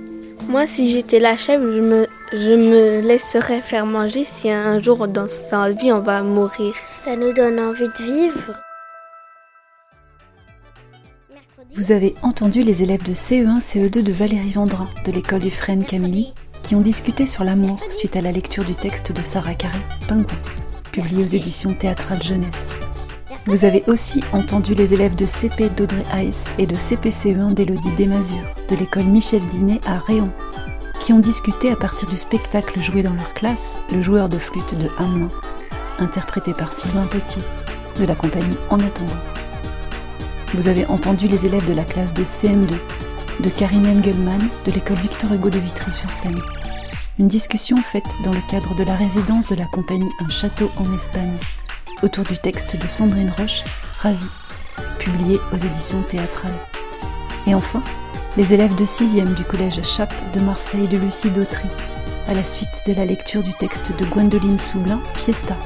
Moi, 0.48 0.66
si 0.66 0.90
j'étais 0.90 1.18
la 1.20 1.36
chèvre, 1.36 1.70
je 1.72 1.80
me, 1.80 2.06
je 2.32 2.52
me 2.52 3.00
laisserais 3.00 3.60
faire 3.60 3.86
manger 3.86 4.24
si 4.24 4.50
un 4.50 4.78
jour 4.80 5.06
dans 5.08 5.28
sa 5.28 5.70
vie 5.70 5.92
on 5.92 6.00
va 6.00 6.22
mourir. 6.22 6.74
Ça 7.04 7.16
nous 7.16 7.32
donne 7.32 7.58
envie 7.60 7.88
de 7.88 8.02
vivre. 8.02 8.52
Vous 11.78 11.92
avez 11.92 12.16
entendu 12.22 12.64
les 12.64 12.82
élèves 12.82 13.04
de 13.04 13.12
CE1, 13.12 13.60
CE2 13.60 14.02
de 14.02 14.10
Valérie 14.10 14.50
Vendrin, 14.50 14.88
de 15.04 15.12
l'école 15.12 15.38
du 15.38 15.52
Frêne 15.52 15.84
Camille, 15.84 16.34
qui 16.64 16.74
ont 16.74 16.80
discuté 16.80 17.24
sur 17.24 17.44
l'amour 17.44 17.78
suite 17.88 18.16
à 18.16 18.20
la 18.20 18.32
lecture 18.32 18.64
du 18.64 18.74
texte 18.74 19.12
de 19.12 19.22
Sarah 19.22 19.54
Carré, 19.54 19.78
Pingouin, 20.08 20.26
publié 20.90 21.22
aux 21.22 21.26
éditions 21.28 21.74
théâtrales 21.74 22.20
jeunesse. 22.20 22.66
Vous 23.46 23.64
avez 23.64 23.84
aussi 23.86 24.24
entendu 24.32 24.74
les 24.74 24.92
élèves 24.92 25.14
de 25.14 25.24
CP 25.24 25.68
d'Audrey 25.68 26.02
Heiss 26.12 26.46
et 26.58 26.66
de 26.66 26.74
CPCE1 26.74 27.54
d'Élodie 27.54 27.92
Desmazures, 27.92 28.56
de 28.68 28.74
l'école 28.74 29.04
Michel 29.04 29.46
Dinet 29.46 29.80
à 29.86 30.00
Réon, 30.00 30.30
qui 30.98 31.12
ont 31.12 31.20
discuté 31.20 31.70
à 31.70 31.76
partir 31.76 32.08
du 32.08 32.16
spectacle 32.16 32.82
joué 32.82 33.04
dans 33.04 33.14
leur 33.14 33.34
classe, 33.34 33.82
Le 33.92 34.02
joueur 34.02 34.28
de 34.28 34.38
flûte 34.38 34.74
de 34.74 34.88
Hamelin, 34.98 35.28
interprété 36.00 36.54
par 36.54 36.72
Sylvain 36.72 37.06
Petit, 37.06 37.40
de 38.00 38.04
la 38.04 38.16
compagnie 38.16 38.56
En 38.68 38.80
attendant. 38.80 39.37
Vous 40.54 40.68
avez 40.68 40.86
entendu 40.86 41.28
les 41.28 41.44
élèves 41.44 41.66
de 41.66 41.74
la 41.74 41.84
classe 41.84 42.14
de 42.14 42.24
CM2 42.24 42.72
de 43.40 43.50
Karine 43.50 43.86
Engelmann 43.86 44.48
de 44.64 44.72
l'école 44.72 44.96
Victor 44.96 45.32
Hugo 45.32 45.50
de 45.50 45.58
Vitry-sur-Seine. 45.58 46.40
Une 47.18 47.28
discussion 47.28 47.76
faite 47.76 48.08
dans 48.24 48.32
le 48.32 48.40
cadre 48.48 48.74
de 48.74 48.82
la 48.82 48.94
résidence 48.94 49.48
de 49.48 49.56
la 49.56 49.66
compagnie 49.66 50.10
Un 50.24 50.28
château 50.30 50.70
en 50.78 50.94
Espagne 50.94 51.36
autour 52.02 52.24
du 52.24 52.38
texte 52.38 52.80
de 52.80 52.86
Sandrine 52.86 53.32
Roche, 53.36 53.62
Ravi, 53.98 54.26
publié 54.98 55.38
aux 55.52 55.58
éditions 55.58 56.00
théâtrales. 56.02 56.58
Et 57.46 57.54
enfin, 57.54 57.82
les 58.38 58.54
élèves 58.54 58.74
de 58.74 58.86
6e 58.86 59.34
du 59.34 59.44
collège 59.44 59.82
Chape 59.82 60.14
de 60.32 60.40
Marseille 60.40 60.88
de 60.88 60.96
Lucie 60.96 61.30
Dautry, 61.30 61.68
à 62.26 62.32
la 62.32 62.44
suite 62.44 62.84
de 62.86 62.94
la 62.94 63.04
lecture 63.04 63.42
du 63.42 63.52
texte 63.52 63.92
de 63.98 64.04
Gwendoline 64.06 64.58
Soublin, 64.58 65.00
Fiesta, 65.14 65.56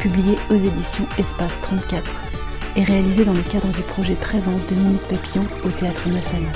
publié 0.00 0.36
aux 0.50 0.54
éditions 0.54 1.06
Espace 1.18 1.60
34 1.60 2.31
et 2.76 2.84
réalisé 2.84 3.24
dans 3.24 3.32
le 3.32 3.42
cadre 3.42 3.68
du 3.68 3.82
projet 3.82 4.14
Présence 4.14 4.66
de 4.66 4.74
Minute 4.74 5.02
Papillon 5.02 5.44
au 5.64 5.68
Théâtre 5.68 6.08
Massana. 6.08 6.48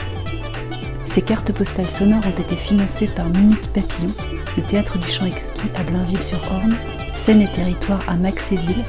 Ces 1.04 1.22
cartes 1.22 1.52
postales 1.52 1.90
sonores 1.90 2.26
ont 2.26 2.40
été 2.40 2.56
financées 2.56 3.08
par 3.08 3.28
Minute 3.30 3.68
Papillon, 3.68 4.12
le 4.56 4.62
Théâtre 4.62 4.98
du 4.98 5.08
Champ 5.08 5.26
Exquis 5.26 5.70
à 5.76 5.82
Blainville-sur-Orne, 5.82 6.76
Seine 7.14 7.42
et 7.42 7.50
Territoire 7.50 8.02
à 8.08 8.16
Maxéville, 8.16 8.84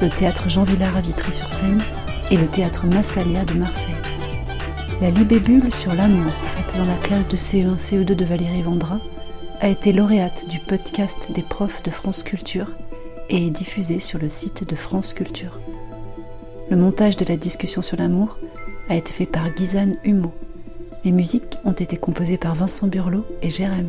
le 0.00 0.08
Théâtre 0.08 0.48
Jean 0.48 0.64
Villard 0.64 0.96
à 0.96 1.00
Vitry-sur-Seine 1.00 1.82
et 2.30 2.36
le 2.36 2.46
Théâtre 2.46 2.86
Massalia 2.86 3.44
de 3.44 3.54
Marseille. 3.54 3.94
La 5.00 5.10
libellule 5.10 5.72
sur 5.72 5.94
l'amour, 5.94 6.32
faite 6.56 6.78
dans 6.78 6.86
la 6.86 6.96
classe 6.96 7.28
de 7.28 7.36
CE1 7.36 7.76
CE2 7.76 8.14
de 8.14 8.24
Valérie 8.24 8.62
Vendra, 8.62 8.98
a 9.60 9.68
été 9.68 9.92
lauréate 9.92 10.46
du 10.48 10.58
podcast 10.58 11.30
des 11.32 11.42
profs 11.42 11.82
de 11.82 11.90
France 11.90 12.22
Culture 12.22 12.68
et 13.28 13.46
est 13.46 13.50
diffusée 13.50 14.00
sur 14.00 14.18
le 14.18 14.28
site 14.28 14.68
de 14.68 14.76
France 14.76 15.12
Culture. 15.12 15.58
Le 16.68 16.76
montage 16.76 17.16
de 17.16 17.24
la 17.24 17.36
discussion 17.36 17.80
sur 17.80 17.96
l'amour 17.96 18.38
a 18.88 18.96
été 18.96 19.12
fait 19.12 19.26
par 19.26 19.56
Gizane 19.56 19.96
Humeau. 20.04 20.32
Les 21.04 21.12
musiques 21.12 21.58
ont 21.64 21.72
été 21.72 21.96
composées 21.96 22.38
par 22.38 22.56
Vincent 22.56 22.88
Burlot 22.88 23.24
et 23.40 23.50
Jérém. 23.50 23.88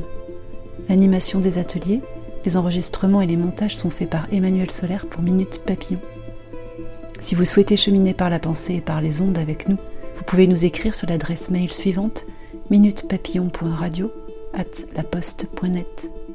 L'animation 0.87 1.39
des 1.39 1.57
ateliers, 1.57 2.01
les 2.45 2.55
enregistrements 2.55 3.21
et 3.21 3.27
les 3.27 3.35
montages 3.35 3.75
sont 3.75 3.89
faits 3.89 4.09
par 4.09 4.27
Emmanuel 4.31 4.69
Solaire 4.69 5.07
pour 5.07 5.23
Minute 5.23 5.61
Papillon. 5.65 5.99
Si 7.19 7.33
vous 7.33 7.45
souhaitez 7.45 7.77
cheminer 7.77 8.13
par 8.13 8.29
la 8.29 8.39
pensée 8.39 8.75
et 8.75 8.81
par 8.81 9.01
les 9.01 9.21
ondes 9.21 9.39
avec 9.39 9.67
nous, 9.67 9.77
vous 10.15 10.23
pouvez 10.23 10.45
nous 10.45 10.65
écrire 10.65 10.93
sur 10.93 11.09
l'adresse 11.09 11.49
mail 11.49 11.71
suivante 11.71 12.25
minutepapillon.radio 12.69 14.11
at 14.53 14.65
laposte.net. 14.95 16.26